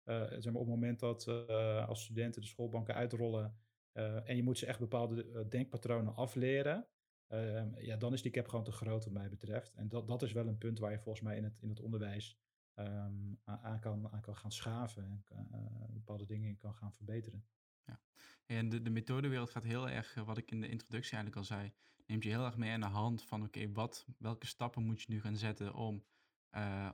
[0.04, 3.58] Uh, zeg maar op het moment dat uh, als studenten de schoolbanken uitrollen
[3.92, 6.86] uh, en je moet ze echt bepaalde denkpatronen afleren,
[7.26, 9.74] ehm, ja, dan is die cap gewoon te groot wat mij betreft.
[9.74, 11.80] En dat, dat is wel een punt waar je volgens mij in het, in het
[11.80, 12.38] onderwijs
[12.74, 15.48] ehm, aan, kan, aan kan gaan schaven en
[15.92, 17.44] bepaalde dingen kan gaan verbeteren.
[17.86, 18.00] Ja.
[18.46, 21.72] En de, de methodewereld gaat heel erg, wat ik in de introductie eigenlijk al zei,
[22.06, 25.12] neemt je heel erg mee aan de hand van oké, wat welke stappen moet je
[25.12, 26.04] nu gaan zetten om,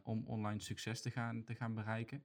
[0.02, 2.24] om online succes te gaan, te gaan bereiken.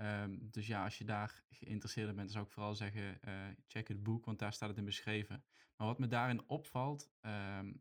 [0.00, 3.88] Ehm, dus ja, als je daar geïnteresseerd in bent, zou ik vooral zeggen, uh, check
[3.88, 5.44] het boek, want daar staat het in beschreven.
[5.76, 7.72] Maar wat me daarin opvalt, ehm,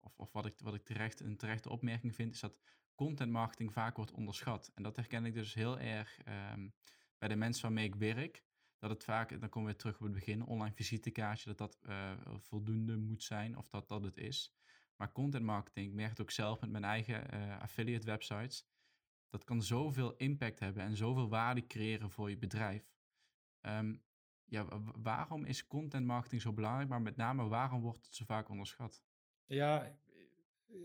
[0.00, 2.58] of, of wat ik, wat ik terecht, een terechte opmerking vind, is dat
[2.94, 4.70] content marketing vaak wordt onderschat.
[4.74, 6.68] En dat herken ik dus heel erg ehm,
[7.18, 8.44] bij de mensen waarmee ik werk.
[8.78, 12.12] Dat het vaak, dan komen we terug op het begin, online visitekaartje, dat dat uh,
[12.36, 14.54] voldoende moet zijn, of dat dat het is.
[14.96, 18.66] Maar content marketing, ik merk het ook zelf met mijn eigen uh, affiliate websites
[19.32, 22.92] dat kan zoveel impact hebben en zoveel waarde creëren voor je bedrijf.
[23.60, 23.94] Ehm,
[24.44, 24.66] ja,
[25.02, 29.02] waarom is content marketing zo belangrijk, maar met name waarom wordt het zo vaak onderschat?
[29.44, 29.98] Ja,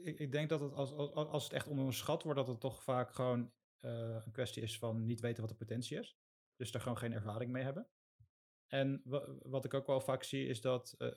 [0.04, 3.14] ik, ik denk dat het als, als, het echt onderschat wordt, dat het toch vaak
[3.14, 3.52] gewoon
[3.82, 3.92] uh,
[4.26, 6.18] een kwestie is van niet weten wat de potentie is.
[6.56, 7.88] Dus daar gewoon geen ervaring mee hebben.
[8.68, 9.02] En
[9.42, 11.10] wat ik ook wel vaak zie, is dat uh,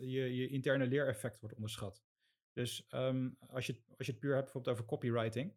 [0.00, 2.02] je, je interne leereffect wordt onderschat.
[2.52, 5.54] Dus um, als, je, als je het puur hebt bijvoorbeeld over copywriting,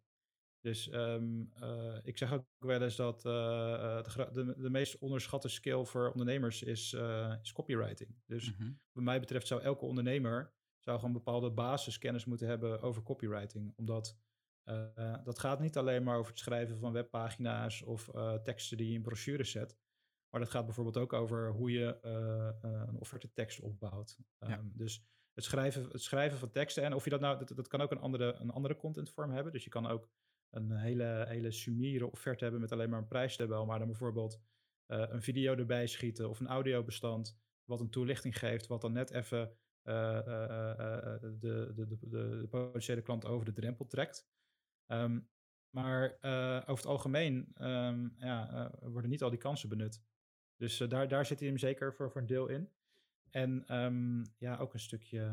[0.60, 5.48] dus um, uh, ik zeg ook wel eens dat uh, de, de, de, meest onderschatte
[5.48, 8.16] skill voor ondernemers is, uh, is copywriting.
[8.26, 8.80] Dus mm -hmm.
[8.92, 13.72] wat mij betreft zou elke ondernemer zou gewoon bepaalde basiskennis moeten hebben over copywriting.
[13.76, 14.16] Omdat
[15.24, 18.10] dat gaat niet alleen maar over het schrijven van webpagina's of
[18.42, 19.76] teksten die je in brochures zet.
[20.36, 21.98] Maar dat gaat bijvoorbeeld ook over hoe je
[22.60, 24.18] een offerte tekst opbouwt.
[24.38, 24.60] Um, ja.
[24.64, 27.80] Dus het schrijven, het schrijven van teksten en of je dat nou, dat, dat kan
[27.80, 29.52] ook een andere, een andere contentvorm hebben.
[29.52, 30.08] Dus je kan ook
[30.50, 34.40] een hele, hele sumiere offerte hebben met alleen maar een prijstabel, maar dan bijvoorbeeld
[34.86, 39.10] uh, een video erbij schieten of een audiobestand, wat een toelichting geeft, wat dan net
[39.10, 39.50] even
[39.84, 40.24] uh,
[41.38, 44.28] de, de, de, de, potentiële klant over de drempel trekt.
[44.86, 45.28] Um,
[45.70, 46.18] maar
[46.60, 50.02] over het algemeen um, ja, worden niet al die kansen benut.
[50.56, 52.70] Dus daar, daar zit hij hem zeker voor, voor een deel in.
[53.30, 55.32] En um, ja, ook een stukje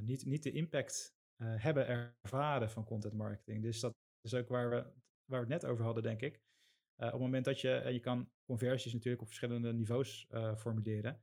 [0.00, 3.62] niet, niet de impact hebben ervaren van content marketing.
[3.62, 4.76] Dus dat is ook waar we,
[5.24, 6.42] waar we het net over hadden, denk ik.
[6.96, 11.22] Op het moment dat je, je kan conversies natuurlijk op verschillende niveaus formuleren.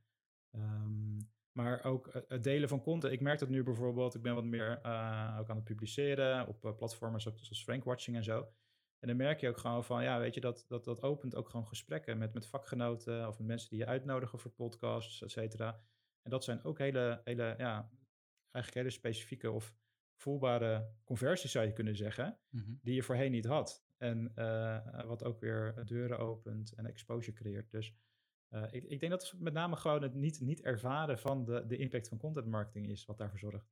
[0.52, 1.18] Um,
[1.52, 3.12] maar ook het delen van content.
[3.12, 4.76] Ik merk dat nu bijvoorbeeld, ik ben wat meer
[5.38, 8.48] ook aan het publiceren op platformen zoals Frankwatching en zo.
[9.06, 11.48] En dan merk je ook gewoon van, ja, weet je, dat, dat, dat opent ook
[11.48, 15.80] gewoon gesprekken met, met vakgenoten of met mensen die je uitnodigen voor podcasts, et cetera.
[16.22, 17.90] En dat zijn ook hele, hele, ja,
[18.50, 19.74] eigenlijk hele specifieke of
[20.16, 22.74] voelbare conversies zou je kunnen zeggen, mhm.
[22.82, 23.84] die je voorheen niet had.
[23.96, 27.70] En uh, wat ook weer deuren opent en exposure creëert.
[27.70, 27.94] Dus
[28.50, 31.66] uh, ik, ik, denk dat het met name gewoon het niet, niet ervaren van de,
[31.66, 33.70] de impact van content marketing is wat daarvoor zorgt.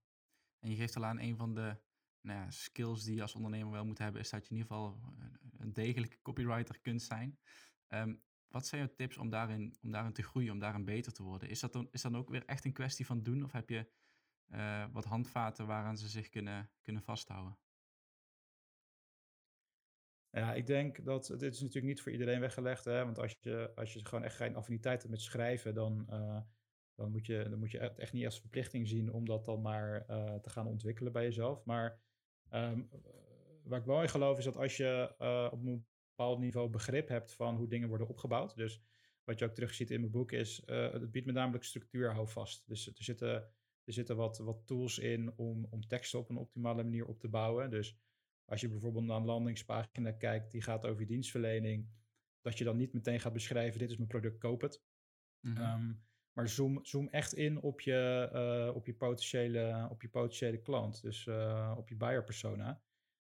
[0.59, 1.77] En je geeft al aan een van de
[2.25, 5.01] nou skills die je als ondernemer wel moet hebben, is dat je in ieder geval
[5.59, 7.39] een degelijke copywriter kunt zijn.
[7.89, 11.23] Um, wat zijn jouw tips om daarin, om daarin te groeien, om daarin beter te
[11.23, 11.49] worden?
[11.49, 13.45] Is dat, dan, is dan ook weer echt een kwestie van doen?
[13.45, 13.91] Of heb je
[14.49, 17.59] uh, wat handvaten waaraan ze zich kunnen, kunnen vasthouden?
[20.31, 22.85] Ja, ik denk dat dit is natuurlijk niet voor iedereen weggelegd.
[22.85, 23.05] Hè?
[23.05, 26.41] Want als je, als je gewoon echt geen affiniteit hebt met schrijven, dan, uh,
[26.95, 30.07] dan, moet je, dan moet je echt niet als verplichting zien om dat dan maar
[30.41, 31.65] te gaan ontwikkelen bij jezelf.
[31.65, 32.03] Maar
[32.55, 32.89] um,
[33.63, 35.15] waar ik wel in geloof is dat als je
[35.53, 38.57] op een bepaald niveau begrip hebt van hoe dingen worden opgebouwd.
[38.57, 38.83] Dus
[39.25, 42.67] wat je ook terugziet in mijn boek is, het biedt me namelijk structuur, hou vast.
[42.67, 43.53] Dus er zitten
[43.85, 47.29] er zitten wat, wat tools in om, om teksten op een optimale manier op te
[47.29, 47.71] bouwen.
[47.71, 47.97] Dus
[48.45, 51.89] als je bijvoorbeeld naar een landingspagina kijkt die gaat over dienstverlening,
[52.41, 54.83] dat je dan niet meteen gaat beschrijven: dit is mijn product, koop het.
[55.41, 56.03] Mm -hmm.
[56.35, 58.31] Maar zoom, zoom echt in op je,
[58.69, 62.83] uh, op je, potentiële, op je potentiële klant, dus uh, op je buyer persona.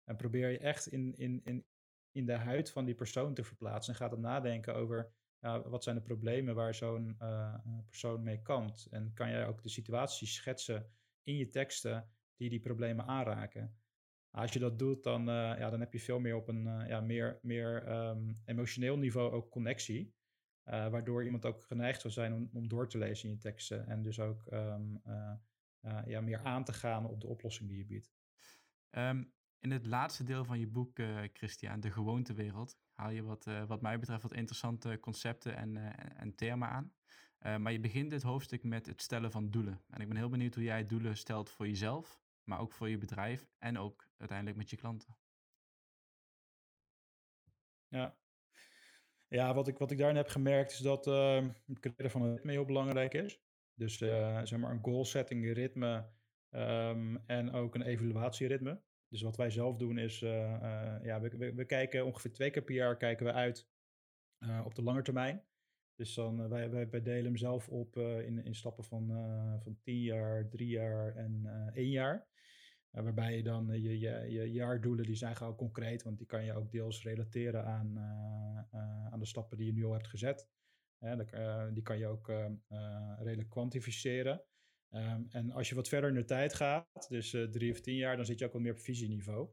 [0.04, 1.64] En probeer je echt in, in, in,
[2.10, 3.92] in de huid van die persoon te verplaatsen.
[3.92, 7.54] En ga dan nadenken over ja, wat zijn de problemen waar zo'n uh,
[7.86, 8.86] persoon mee kampt?
[8.90, 10.90] En kan jij ook de situaties schetsen
[11.22, 13.78] in je teksten die die problemen aanraken?
[14.30, 17.38] Als je dat doet, dan, ja, dan heb je veel meer op een ja, meer,
[17.42, 20.14] meer um, emotioneel niveau ook connectie.
[20.64, 23.86] Waardoor iemand ook geneigd zou zijn om, om door te lezen in je teksten.
[23.86, 25.00] En dus ook um,
[26.06, 28.12] ja, meer aan te gaan op de oplossing die je biedt.
[28.90, 31.00] Um, in het laatste deel van je boek,
[31.32, 35.76] Christian, De Gewoontewereld, haal je wat, wat mij betreft wat interessante concepten en,
[36.16, 36.92] en termen aan.
[37.40, 39.82] Uh, maar je begint dit hoofdstuk met het stellen van doelen.
[39.88, 42.98] En ik ben heel benieuwd hoe jij doelen stelt voor jezelf, maar ook voor je
[42.98, 45.16] bedrijf en ook uiteindelijk met je klanten.
[47.88, 48.16] Ja,
[49.34, 52.52] ja wat, ik, wat ik daarin heb gemerkt is dat het creëren van een ritme
[52.52, 53.40] heel belangrijk is.
[53.74, 53.96] Dus
[54.42, 56.06] zeg maar een goal setting ritme
[56.50, 58.80] um, en ook een evaluatieritme.
[59.08, 62.74] dus wat wij zelf doen is, ja, we, we, we, kijken ongeveer twee keer per
[62.74, 63.68] jaar kijken we uit
[64.64, 65.42] op de lange termijn.
[65.94, 69.06] Dus dan, wij, wij, wij delen hem zelf op in, in stappen van,
[69.62, 72.26] van tien jaar, drie jaar en één jaar.
[73.02, 76.54] Waarbij je dan je, je, je jaardoelen, die zijn gewoon concreet, want die kan je
[76.54, 77.98] ook deels relateren aan,
[79.10, 80.48] aan de stappen die je nu al hebt gezet.
[81.72, 82.32] die kan je ook
[83.18, 84.44] redelijk kwantificeren.
[84.90, 88.16] Ehm, en als je wat verder in de tijd gaat, dus drie of tien jaar,
[88.16, 89.48] dan zit je ook wat meer op visieniveau.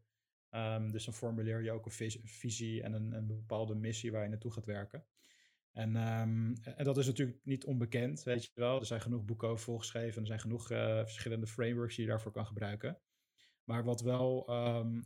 [0.56, 4.30] Um, dus dan formuleer je ook een visie en een, een, bepaalde missie waar je
[4.30, 5.06] naartoe gaat werken.
[5.72, 8.80] En, um, en dat is natuurlijk niet onbekend, weet je wel.
[8.80, 12.46] Er zijn genoeg boeken over volgeschreven, er zijn genoeg verschillende frameworks die je daarvoor kan
[12.46, 13.00] gebruiken.
[13.72, 14.46] Maar wat, wel,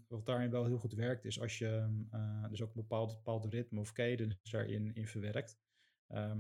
[0.08, 3.46] wat daarin wel heel goed werkt, is als je uh, dus ook een bepaald, bepaald
[3.46, 5.58] ritme of cadence daarin in verwerkt.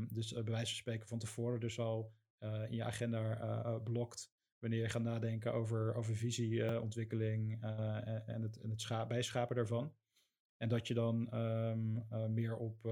[0.09, 2.13] dus bij wijze van spreken van tevoren dus al
[2.45, 4.33] eh, in je agenda eh, eh, blokt.
[4.59, 9.93] Wanneer je gaat nadenken over, over visieontwikkeling en het, en het bijschapen daarvan.
[10.57, 12.85] En dat je dan ehm, meer op,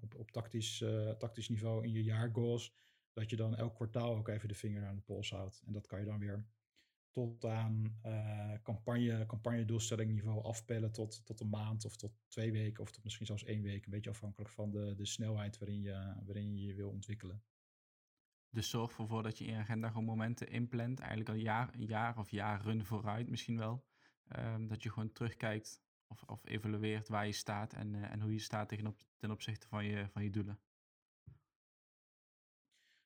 [0.00, 0.84] op, op tactisch,
[1.18, 2.74] tactisch niveau in je jaargoals,
[3.12, 5.62] dat je dan elk kwartaal ook even de vinger aan de pols houdt.
[5.66, 6.46] En dat kan je dan weer
[7.10, 12.52] tot aan uh, campagne, campagne doelstelling niveau afpellen tot, tot een maand of tot twee
[12.52, 13.84] weken of tot misschien zelfs één week.
[13.84, 17.42] Een beetje afhankelijk van de, de snelheid waarin je, waarin je je wil ontwikkelen.
[18.50, 20.98] Dus zorg ervoor dat je in je agenda gewoon momenten inplant.
[20.98, 22.28] Eigenlijk al een jaar, een jaar of
[22.86, 23.88] vooruit misschien wel.
[24.38, 28.32] Um, dat je gewoon terugkijkt of, of evalueert waar je staat en, uh, en hoe
[28.32, 30.60] je staat ten, ten opzichte van je, van je doelen.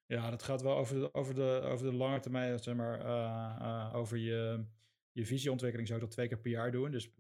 [0.07, 3.57] Ja, dat gaat wel over de, over de, over de lange termijn, zeg maar, uh,
[3.61, 4.65] uh, over je,
[5.13, 6.91] je visieontwikkeling zou ik dat twee keer per jaar doen.
[6.91, 7.11] Dus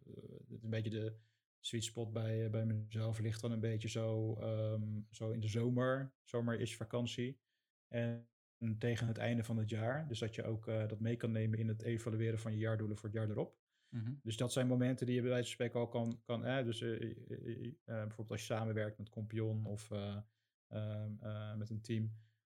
[0.63, 1.17] een beetje de
[1.61, 6.13] sweet spot bij, bij mezelf ligt dan een beetje zo, um, zo in de zomer.
[6.23, 7.41] Zomer is vakantie.
[7.89, 8.29] En
[8.79, 10.09] tegen het einde van het jaar.
[10.09, 13.09] Dus dat je ook dat mee kan nemen in het evalueren van je jaardoelen voor
[13.09, 13.57] het jaar erop.
[13.95, 14.21] Mm-hmm.
[14.23, 16.21] Dus dat zijn momenten die je bij wijze van spreken al kan.
[16.25, 16.79] kan eh, dus
[17.85, 19.91] bijvoorbeeld als je samenwerkt met Compion of
[20.69, 22.13] ehm, met een team.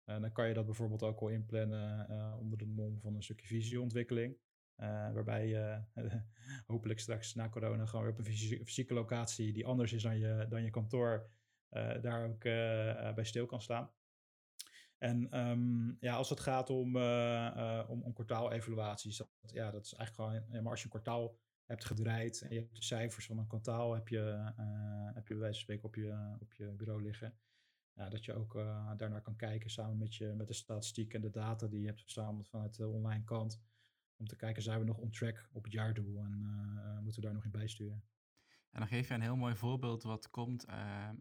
[0.09, 2.07] Dan kan je dat bijvoorbeeld ook al inplannen
[2.39, 4.37] onder de mom van een stukje visieontwikkeling.
[5.13, 5.83] waarbij je
[6.71, 8.33] hopelijk straks na corona gewoon weer op een
[8.65, 11.29] fysieke locatie die anders is dan je, dan je kantoor,
[12.01, 12.43] daar ook
[13.15, 13.91] bij stil kan staan.
[14.97, 16.95] En um, ja, als het gaat om,
[17.87, 21.85] om, om kwartaalevaluaties, dat, ja, dat is eigenlijk gewoon, maar als je een kwartaal hebt
[21.85, 24.53] gedraaid en je hebt de cijfers van een kwartaal, heb je,
[25.13, 27.37] heb je bij wijze van spreken op je, op je bureau liggen.
[27.99, 28.53] Ja, dat je ook
[28.97, 32.01] daarnaar kan kijken samen met, je, met de statistiek en de data die je hebt
[32.01, 33.61] verzameld vanuit de online kant.
[34.17, 37.35] Om te kijken, zijn we nog on track op het jaardoel en moeten we daar
[37.35, 38.03] nog in bijsturen.
[38.71, 40.67] En dan geef je een heel mooi voorbeeld wat komt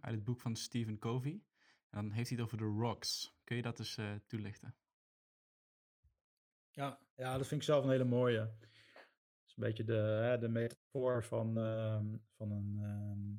[0.01, 1.43] uit het boek van Stephen Covey.
[1.91, 3.39] En dan heeft hij het over de rocks.
[3.45, 4.75] Kun je dat eens uh, toelichten?
[6.71, 8.39] Ja, ja, dat vind ik zelf een hele mooie.
[8.39, 12.01] Dat is een beetje de, hè, de metafoor van, uh,
[12.37, 13.37] van een, uh,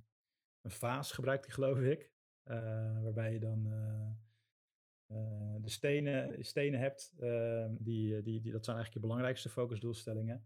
[0.61, 2.11] een vaas, gebruikt hij geloof ik.
[2.49, 7.13] Uh, waarbij je dan uh, de stenen, stenen hebt.
[7.19, 10.45] Ehm, die, die, die, dat zijn eigenlijk je belangrijkste focusdoelstellingen.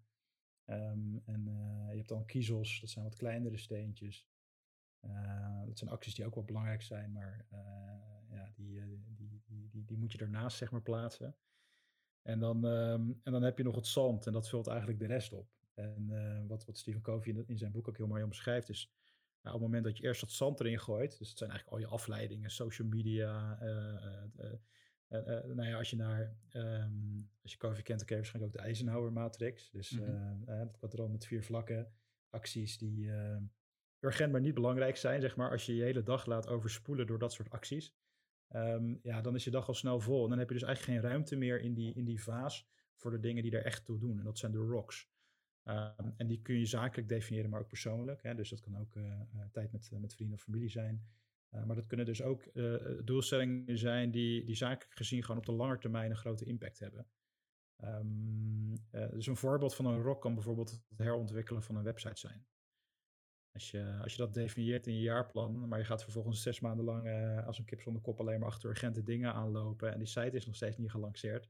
[0.66, 1.43] Um, en
[1.89, 4.28] je hebt dan kiezels, dat zijn wat kleinere steentjes.
[5.66, 7.45] Dat zijn acties die ook wel belangrijk zijn, maar
[8.30, 8.82] ja, die,
[9.16, 11.36] die, die, die, die, moet je daarnaast zeg maar plaatsen.
[12.22, 15.06] En dan, um, en dan heb je nog het zand en dat vult eigenlijk de
[15.06, 15.49] rest op.
[15.74, 16.08] En
[16.47, 18.91] wat, wat Stephen Covey in, in, zijn boek ook heel mooi omschrijft is,
[19.44, 21.82] nou, op het moment dat je eerst dat zand erin gooit, dus het zijn eigenlijk
[21.82, 23.58] al je afleidingen, social media,
[25.54, 28.62] nou ja, als je naar, um, als je Covey kent, dan ken je waarschijnlijk ook
[28.62, 29.72] de Eisenhower matrix.
[29.72, 30.46] Dus mm -hmm.
[30.46, 31.94] dat quadrat met vier vlakken,
[32.30, 33.44] acties die ehm,
[34.00, 37.20] urgent maar niet belangrijk zijn, zeg maar, als je je hele dag laat overspoelen door
[37.20, 37.96] dat soort acties.
[38.56, 40.24] Um, ja, dan is je dag al snel vol.
[40.24, 43.12] En dan heb je dus eigenlijk geen ruimte meer in die, in die vaas voor
[43.12, 44.18] de dingen die er echt toe doen.
[44.20, 45.12] En dat zijn de rocks.
[45.66, 48.24] Um, en die kun je zakelijk definiëren, maar ook persoonlijk.
[48.24, 48.36] Hè?
[48.36, 51.05] Dus dat kan ook uh, uh, tijd met, uh, met vrienden of familie zijn.
[51.49, 52.51] maar dat kunnen dus ook
[53.05, 57.07] doelstellingen zijn die, die zakelijk gezien gewoon op de lange termijn een grote impact hebben.
[57.84, 62.45] Um, dus een voorbeeld van een rock kan bijvoorbeeld het herontwikkelen van een website zijn.
[63.51, 66.86] Als je, als je dat definieert in je jaarplan, maar je gaat vervolgens zes maanden
[66.86, 67.07] lang
[67.45, 70.45] als een kip zonder kop alleen maar achter urgente dingen aanlopen en die site is
[70.45, 71.49] nog steeds niet gelanceerd,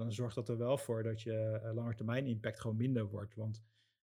[0.00, 3.34] dan zorgt dat er wel voor dat je uh, langetermijn impact gewoon minder wordt.
[3.34, 3.62] Want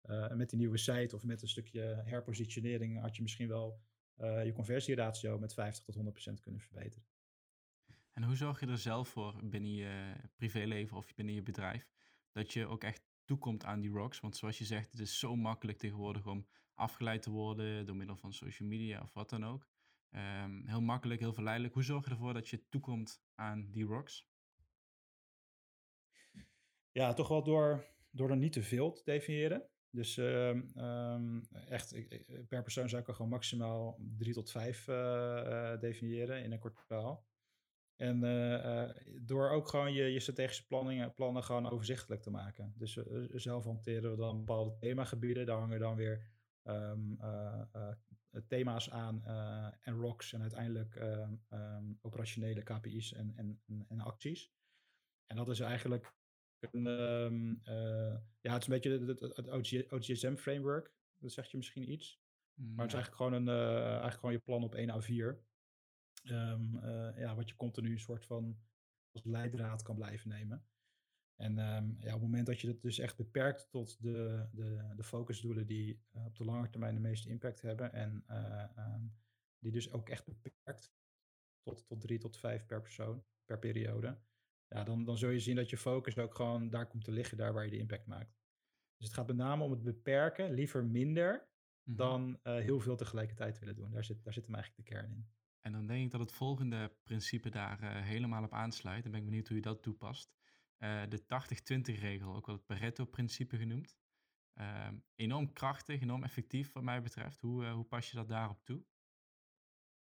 [0.04, 3.80] uh, met die nieuwe site of met een stukje herpositionering had je misschien wel
[4.44, 5.96] je conversieratio met 50 tot
[6.38, 7.06] 100% kunnen verbeteren.
[8.12, 11.90] En hoe zorg je er zelf voor binnen je privéleven of binnen je bedrijf
[12.32, 14.20] dat je ook echt toekomt aan die rocks?
[14.20, 18.16] Want zoals je zegt, het is zo makkelijk tegenwoordig om afgeleid te worden door middel
[18.16, 19.68] van social media of wat dan ook.
[20.12, 21.74] Um, heel makkelijk, heel verleidelijk.
[21.74, 24.28] Hoe zorg je ervoor dat je toekomt aan die rocks?
[26.98, 29.70] Ja, toch wel door, door er niet te veel te definiëren.
[29.90, 31.92] Dus ehm, ehm, echt,
[32.48, 34.86] per persoon zou ik er gewoon maximaal drie tot vijf
[35.80, 37.28] definiëren in een kwartaal.
[37.96, 38.20] En
[39.22, 42.74] door ook gewoon je, je strategische planningen, plannen gewoon overzichtelijk te maken.
[42.78, 43.00] Dus
[43.32, 45.46] zelf hanteren we dan bepaalde themagebieden.
[45.46, 46.28] Daar hangen dan weer
[46.64, 47.20] um,
[48.48, 49.26] thema's aan
[49.80, 51.02] en rocks en uiteindelijk
[52.02, 54.52] operationele KPI's en, en, en, acties.
[55.26, 56.14] En dat is eigenlijk
[56.74, 57.62] een,
[58.42, 60.94] ja, het is een beetje het, het OGSM-framework.
[61.18, 62.20] Dat zegt je misschien iets.
[62.54, 63.50] Maar het is eigenlijk gewoon, een,
[63.90, 65.38] eigenlijk gewoon je plan op 1 A4.
[67.16, 68.58] ja, wat je continu een soort van
[69.12, 70.66] als leidraad kan blijven nemen.
[71.36, 74.94] En um, ja, op het moment dat je het dus echt beperkt tot de, de,
[74.96, 79.16] de focusdoelen die uh, op de lange termijn de meeste impact hebben en uh, um,
[79.60, 80.94] die dus ook echt beperkt
[81.62, 84.18] tot, tot drie tot vijf per persoon, per periode,
[84.68, 87.38] ja, dan, dan zul je zien dat je focus ook gewoon daar komt te liggen,
[87.38, 88.38] daar waar je de impact maakt.
[88.98, 91.96] Dus het gaat met name om het beperken, liever minder mm-hmm.
[91.96, 93.92] dan uh, heel veel tegelijkertijd willen doen.
[93.92, 95.30] Daar zit, daar zit hem eigenlijk de kern in.
[95.62, 99.04] En dan denk ik dat het volgende principe daar helemaal op aansluit.
[99.04, 100.36] Dan ben ik benieuwd hoe je dat toepast.
[100.80, 103.98] Uh, de 80-20 regel, ook wel het Pareto-principe genoemd.
[104.56, 107.42] Uh, enorm krachtig, enorm effectief wat mij betreft.
[107.42, 108.86] Hoe, hoe pas je dat daarop toe?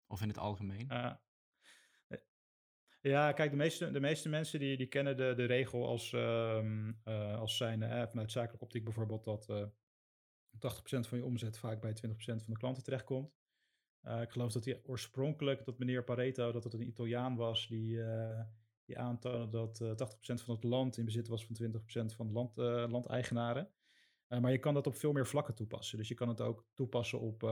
[0.07, 0.87] Of in het algemeen?
[3.01, 6.11] Eh, ja, kijk, de meeste, de meeste mensen die, die kennen de, de regel als,
[6.11, 11.93] uh, als zijn vanuit zakelijke optiek bijvoorbeeld dat 80% van je omzet vaak bij 20%
[12.15, 13.33] van de klanten terechtkomt.
[14.21, 17.99] ik geloof dat hij oorspronkelijk, dat meneer Pareto, dat het een Italiaan was die
[18.91, 22.33] die aantonen dat 80% eh, van het land in bezit was van 20% van de
[22.33, 23.69] land, uh, landeigenaren.
[24.29, 25.97] Uh, maar je kan dat op veel meer vlakken toepassen.
[25.97, 27.43] Dus je kan het ook toepassen op,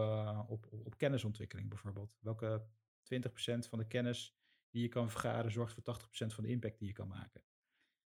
[0.48, 2.18] op, op kennisontwikkeling bijvoorbeeld.
[2.20, 2.66] Welke
[3.16, 3.28] 20%
[3.70, 4.39] van de kennis
[4.70, 7.44] die je kan vergaren zorgt voor 80% van de impact die je kan maken.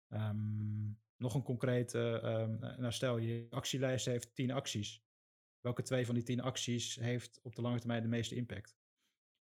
[0.08, 5.02] Um, nog een concrete, um, nou stel je actielijst heeft 10 acties.
[5.60, 8.76] Welke twee van die 10 acties heeft op de lange termijn de meeste impact?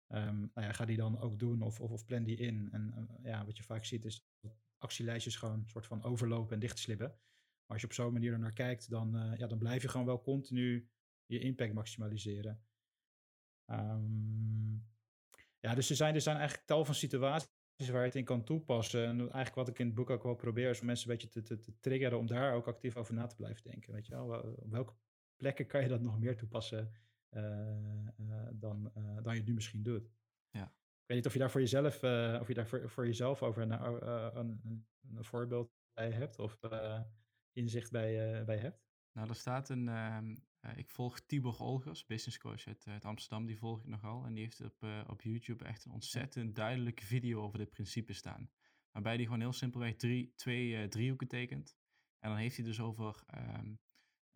[0.08, 2.68] Um, nou ja, ga die dan ook doen of, of, of plan die in.
[2.72, 6.54] En uh, ja, wat je vaak ziet is dat actielijstjes gewoon een soort van overlopen
[6.54, 7.08] en dichtslippen.
[7.08, 9.88] Maar als je op zo'n manier er naar kijkt, dan, uh, ja, dan blijf je
[9.88, 10.90] gewoon wel continu
[11.26, 12.62] je impact maximaliseren.
[13.70, 14.88] Um,
[15.60, 17.48] ja, dus er zijn, er zijn eigenlijk tal van situaties
[17.78, 19.04] waar je het in kan toepassen.
[19.04, 21.30] En eigenlijk wat ik in het boek ook wel probeer, is om mensen een beetje
[21.30, 23.92] te, te, te triggeren om daar ook actief over na te blijven denken.
[23.92, 24.94] Weet je wel, op welke
[25.36, 26.92] plekken kan je dat nog meer toepassen
[27.28, 30.10] eh, eh, dan, eh, dan je het nu misschien doet.
[30.50, 30.64] Ja.
[30.64, 31.94] Ik weet niet of je daar voor jezelf,
[32.40, 34.86] of je daar voor, voor jezelf over een, een, een,
[35.16, 36.58] een voorbeeld bij hebt of
[37.52, 38.86] inzicht bij, bij hebt.
[39.12, 39.88] Nou, er staat een.
[40.68, 44.24] Uh, ik volg Tibor Olgers, business coach uit, uit, Amsterdam, die volg ik nogal.
[44.24, 48.12] En die heeft op, uh, op YouTube echt een ontzettend duidelijke video over dit principe
[48.12, 48.50] staan.
[48.90, 51.76] Waarbij hij gewoon heel simpelweg drie, twee driehoeken tekent.
[52.18, 53.24] En dan heeft hij dus over
[53.58, 53.80] um,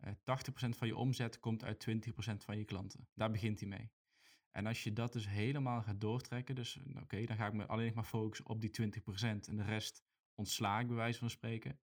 [0.05, 1.91] 80% eh, van je omzet komt uit 20%
[2.37, 3.07] van je klanten.
[3.13, 3.91] Daar begint hij mee.
[4.51, 7.93] En als je dat dus helemaal gaat doortrekken, dus oké, dan ga ik me alleen
[7.93, 10.03] maar focussen op die 20% en de rest
[10.35, 11.79] ontsla ik bij wijze van spreken.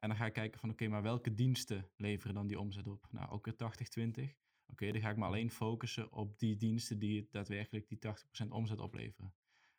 [0.00, 3.08] En dan ga ik kijken van oké, maar welke diensten leveren dan die omzet op?
[3.10, 4.34] Nou, ook weer 80-20.
[4.66, 7.98] Oké, dan ga ik me alleen focussen op die diensten die daadwerkelijk die
[8.44, 9.34] 80% omzet opleveren.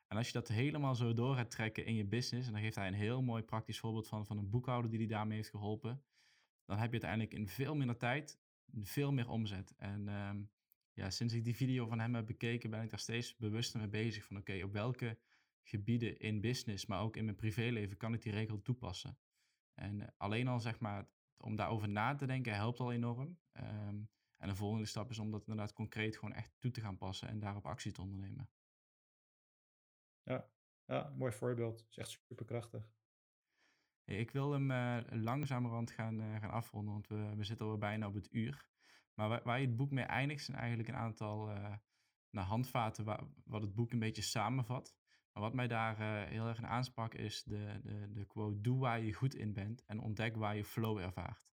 [0.08, 2.76] En als je dat helemaal zo door gaat trekken in je business, en dan geeft
[2.76, 6.04] hij een heel mooi praktisch voorbeeld van, van een boekhouder die hij daarmee heeft geholpen
[6.72, 8.40] dan heb je uiteindelijk in veel minder tijd
[8.82, 9.74] veel meer omzet.
[9.78, 10.50] En um,
[10.94, 13.90] ja, sinds ik die video van hem heb bekeken, ben ik daar steeds bewuster mee
[13.90, 15.18] bezig van oké, op welke
[15.64, 19.18] gebieden in business, maar ook in mijn privéleven kan ik die regel toepassen.
[19.74, 23.40] En eh, alleen al zeg maar, om daarover na te denken helpt al enorm.
[23.54, 26.98] Um, en de volgende stap is om dat inderdaad concreet gewoon echt toe te gaan
[26.98, 28.50] passen en daarop actie te ondernemen.
[30.24, 30.50] Ja,
[30.86, 31.80] ja mooi voorbeeld.
[31.80, 32.92] Het is echt superkrachtig.
[34.04, 38.08] Ik wil hem uh, langzamerhand gaan, uh, gaan afronden, want we, we zitten al bijna
[38.08, 38.70] op het uur.
[39.14, 41.76] Maar waar, waar je het boek mee eindigt, zijn eigenlijk een aantal uh,
[42.48, 44.96] handvaten waar, wat het boek een beetje samenvat.
[45.34, 49.02] Maar wat mij daar heel erg in aansprak is de, de, de quote, doe waar
[49.02, 51.50] je goed in bent en ontdek waar je flow ervaart.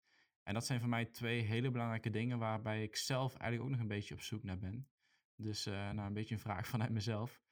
[0.44, 3.80] En dat zijn voor mij twee hele belangrijke dingen waarbij ik zelf eigenlijk ook nog
[3.80, 4.88] een beetje op zoek naar ben.
[5.36, 7.44] Dus nou, een beetje een vraag vanuit mezelf.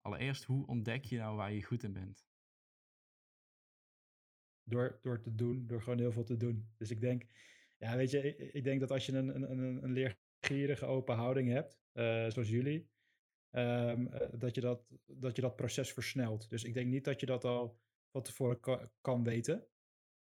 [0.00, 2.30] Allereerst, hoe ontdek je nou waar je goed in bent?
[4.70, 6.68] door, door te doen, door gewoon heel veel te doen.
[6.76, 7.26] Dus ik denk,
[7.78, 11.48] ja, weet je, ik, denk dat als je een, een, een, een leergierige open houding
[11.48, 12.90] hebt, uh, zoals jullie,
[13.52, 16.50] um, dat, je dat, dat je dat proces versnelt.
[16.50, 17.78] Dus ik denk niet dat je dat al
[18.10, 19.66] van tevoren kan, weten.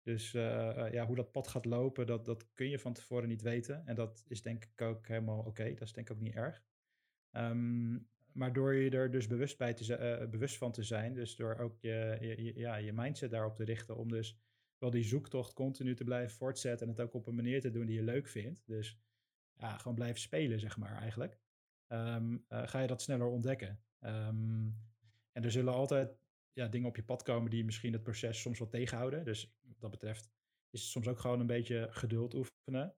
[0.03, 3.43] Dus uh, ja, hoe dat pad gaat lopen, dat, dat kun je van tevoren niet
[3.43, 3.87] weten.
[3.87, 5.74] En dat is denk ik ook helemaal oké.
[5.74, 6.62] Dat is denk ik ook niet erg.
[7.33, 11.57] Um, maar door je er dus bewust, bij te, bewust van te zijn, dus door
[11.57, 14.39] ook je, je, ja, je mindset daarop te richten om dus
[14.79, 17.87] wel die zoektocht continu te blijven voortzetten en het ook op een manier te doen
[17.87, 18.62] die je leuk vindt.
[18.66, 18.99] Dus
[19.57, 21.39] ja, gewoon blijven spelen, zeg maar, eigenlijk.
[21.89, 23.80] Ehm, ga je dat sneller ontdekken.
[23.99, 24.66] Ehm,
[25.32, 26.18] en er zullen altijd
[26.53, 29.24] ja, dingen op je pad komen die misschien het proces soms wat tegenhouden.
[29.24, 30.30] Dus wat dat betreft
[30.70, 32.95] is het soms ook gewoon een beetje geduld oefenen.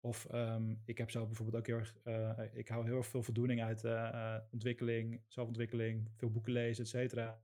[0.00, 3.22] Of ehm, ik heb zelf bijvoorbeeld ook heel erg, uh, ik hou heel erg veel
[3.22, 7.42] voldoening uit uh, ontwikkeling, zelfontwikkeling, veel boeken lezen, et cetera.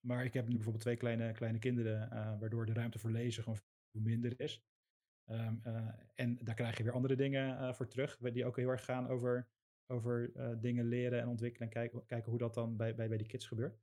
[0.00, 2.08] Maar ik heb nu bijvoorbeeld twee kleine, kleine kinderen,
[2.38, 3.58] waardoor de ruimte voor lezen gewoon
[3.92, 4.64] veel minder is.
[5.30, 5.62] Um,
[6.14, 9.48] en daar krijg je weer andere dingen voor terug, die ook heel erg gaan over,
[9.86, 13.26] over dingen leren en ontwikkelen en kijken, kijken hoe dat dan bij, bij, bij die
[13.26, 13.80] kids gebeurt.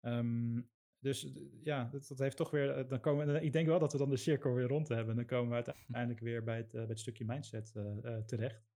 [0.00, 0.68] Um,
[0.98, 1.32] dus
[1.62, 2.70] ja, dat, dat, heeft toch weer.
[2.70, 5.16] Eh, dan komen, ik denk wel dat we dan de cirkel weer rond hebben.
[5.16, 7.72] Dan komen we uiteindelijk weer bij het, bij het stukje mindset
[8.26, 8.68] terecht.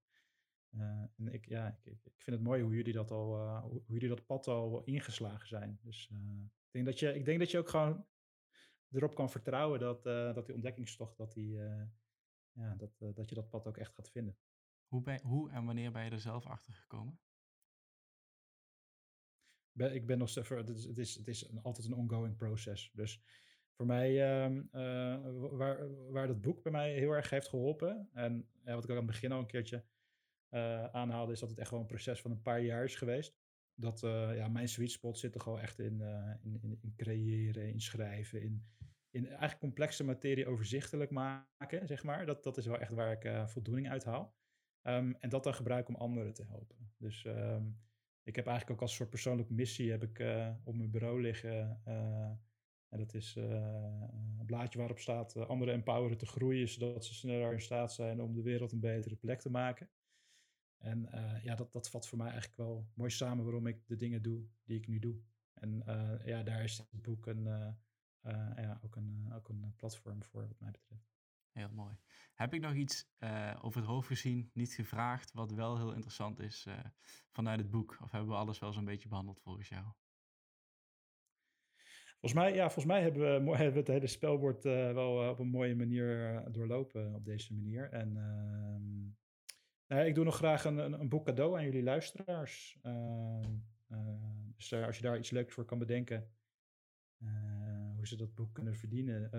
[1.16, 4.26] en ik, ja, ik, ik, vind het mooi hoe jullie dat al, hoe, jullie dat
[4.26, 5.78] pad al ingeslagen zijn.
[5.82, 6.10] Dus
[6.66, 8.06] ik, denk dat je, ik denk dat je ook gewoon
[8.90, 11.58] erop kan vertrouwen dat, dat die ontdekkingstocht, dat, die,
[12.60, 14.36] ja, dat, dat je dat pad ook echt gaat vinden.
[14.86, 17.18] Hoe, ben, hoe en wanneer ben je er zelf achter gekomen?
[19.72, 22.90] ik ben nog steeds, het is, het is, het is een, altijd een ongoing proces.
[22.94, 23.22] Dus
[23.72, 28.48] voor mij, um, uh, waar, waar dat boek bij mij heel erg heeft geholpen, en
[28.64, 29.84] ja, wat ik ook aan het begin al een keertje
[30.50, 33.34] uh, aanhaalde, is dat het echt wel een proces van een paar jaar is geweest.
[33.74, 36.00] Dat uh, ja, mijn sweet spot zit er gewoon echt in,
[36.42, 38.64] in, in, in, creëren, in schrijven, in,
[39.10, 42.26] in eigenlijk complexe materie overzichtelijk maken, zeg maar.
[42.26, 44.38] Dat, dat is wel echt waar ik voldoening uit haal.
[44.82, 46.92] Um, en dat dan gebruiken om anderen te helpen.
[46.96, 47.80] Dus um,
[48.22, 51.82] ik heb eigenlijk ook als soort persoonlijke missie heb ik, uh, op mijn bureau liggen.
[51.88, 52.30] Uh,
[52.88, 57.60] en dat is een blaadje waarop staat anderen empoweren te groeien, zodat ze sneller in
[57.60, 59.90] staat zijn om de wereld een betere plek te maken.
[60.78, 61.08] En
[61.42, 64.46] ja, dat, dat vat voor mij eigenlijk wel mooi samen waarom ik de dingen doe
[64.64, 65.20] die ik nu doe.
[65.54, 65.82] En
[66.24, 67.76] ja, daar is het boek een,
[68.56, 71.08] ja, ook, een, ook een platform voor, wat mij betreft.
[71.52, 71.96] Heel mooi.
[72.34, 73.08] Heb ik nog iets
[73.62, 76.66] over het hoofd gezien, niet gevraagd, wat wel heel interessant is
[77.30, 77.98] vanuit het boek?
[78.02, 79.84] Of hebben we alles wel zo'n beetje behandeld volgens jou?
[82.20, 85.38] Volgens mij, ja, volgens mij hebben we, hebben we het hele spelbord uh, wel op
[85.38, 87.90] een mooie manier doorlopen op deze manier.
[87.92, 89.00] En ehm,
[89.86, 92.78] nou, ik doe nog graag een, een, een, boek cadeau aan jullie luisteraars.
[92.82, 93.52] Ehm,
[94.56, 96.30] dus als je daar iets leuks voor kan bedenken,
[98.00, 99.30] hoe ze dat boek kunnen verdienen,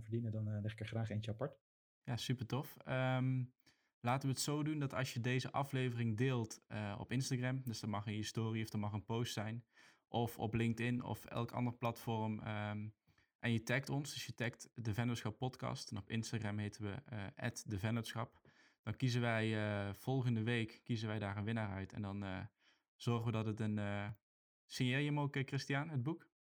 [0.00, 1.58] verdienen dan leg ik er graag eentje apart.
[2.02, 2.76] Ja, super tof.
[2.88, 3.52] Um,
[4.00, 6.62] laten we het zo doen dat als je deze aflevering deelt
[6.98, 9.64] op Instagram, dus dat mag een story of dat mag een post zijn,
[10.08, 12.94] of op LinkedIn of elk ander platform, um,
[13.38, 17.02] en je tagt ons, dus je tagt de Vennootschap Podcast, en op Instagram heten we
[17.42, 18.40] uh, de Vennootschap,
[18.82, 22.48] dan kiezen wij volgende week kiezen wij daar een winnaar uit en dan
[22.96, 23.80] zorgen we dat het een...
[24.66, 26.32] signeer je hem ook, Christian, het boek?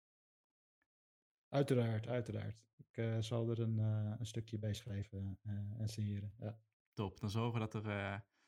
[1.53, 2.63] Uiteraard, uiteraard.
[2.77, 6.33] Ik uh, zal er een, uh, een stukje bij schrijven uh, en signeren.
[6.39, 6.59] Ja.
[6.93, 7.83] Top, dan zorgen we dat er.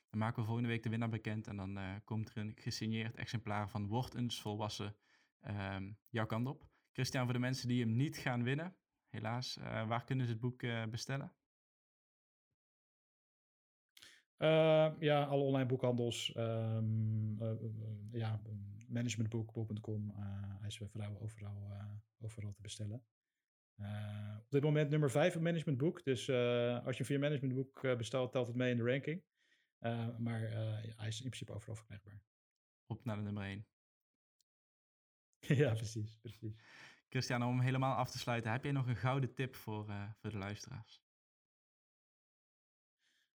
[0.09, 1.47] dan maken we volgende week de winnaar bekend.
[1.47, 4.95] En dan komt er een gesigneerd exemplaar van Word eens volwassen
[5.47, 6.67] um, jouw kant op.
[6.91, 8.75] Christian, voor de mensen die hem niet gaan winnen,
[9.07, 11.33] helaas, waar kunnen ze het boek bestellen?
[14.99, 16.35] ja, alle online boekhandels.
[16.37, 17.37] Um,
[18.11, 18.41] ja,
[18.87, 20.11] managementboek.com.
[20.59, 21.71] hij is bij vrouwen overal,
[22.19, 23.05] overal te bestellen.
[23.81, 26.03] Uh, op dit moment nummer 5 op managementboek.
[26.03, 26.29] Dus
[26.85, 29.23] als je via managementboek bestelt, telt het mee in de ranking.
[30.17, 30.39] maar
[30.95, 32.21] hij is in principe overal verkrijgbaar.
[32.85, 33.67] Op naar de nummer 1.
[35.63, 36.55] ja, precies, precies.
[37.09, 39.85] Christian, om helemaal af te sluiten, heb jij nog een gouden tip voor,
[40.17, 41.03] voor de luisteraars?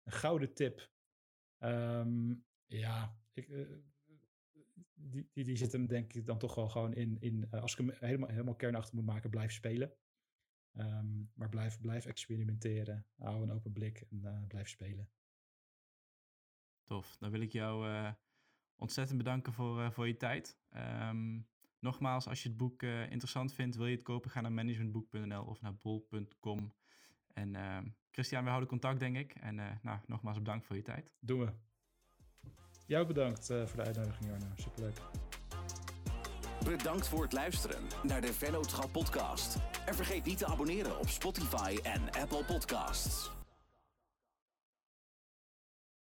[0.02, 0.90] Een gouden tip?
[1.58, 3.48] Um, ja, ik,
[4.94, 7.78] die, die, die zit hem denk ik dan toch wel gewoon in, in als ik
[7.78, 9.92] hem helemaal, helemaal kernachtig moet maken, blijf spelen.
[10.78, 13.06] Um, maar blijf, blijf experimenteren.
[13.16, 15.10] Hou een open blik en uh, blijf spelen.
[16.84, 17.16] Tof.
[17.18, 18.12] Dan wil ik jou uh,
[18.76, 20.58] ontzettend bedanken voor, uh, voor je tijd.
[20.76, 25.44] Um, nogmaals, als je het boek interessant vindt, wil je het kopen, ga naar managementboek.nl
[25.44, 26.72] of naar bol.com.
[27.32, 29.34] En ehm, Christian, we houden contact, denk ik.
[29.34, 31.14] En nou, nogmaals bedankt voor je tijd.
[31.20, 31.69] Doen we.
[32.90, 34.46] Jou bedankt voor de uitnodiging, Jarno.
[34.56, 34.96] Superleuk.
[36.64, 39.56] Bedankt voor het luisteren naar de Vennootschap podcast.
[39.86, 43.39] En vergeet niet te abonneren op Spotify en Apple Podcasts.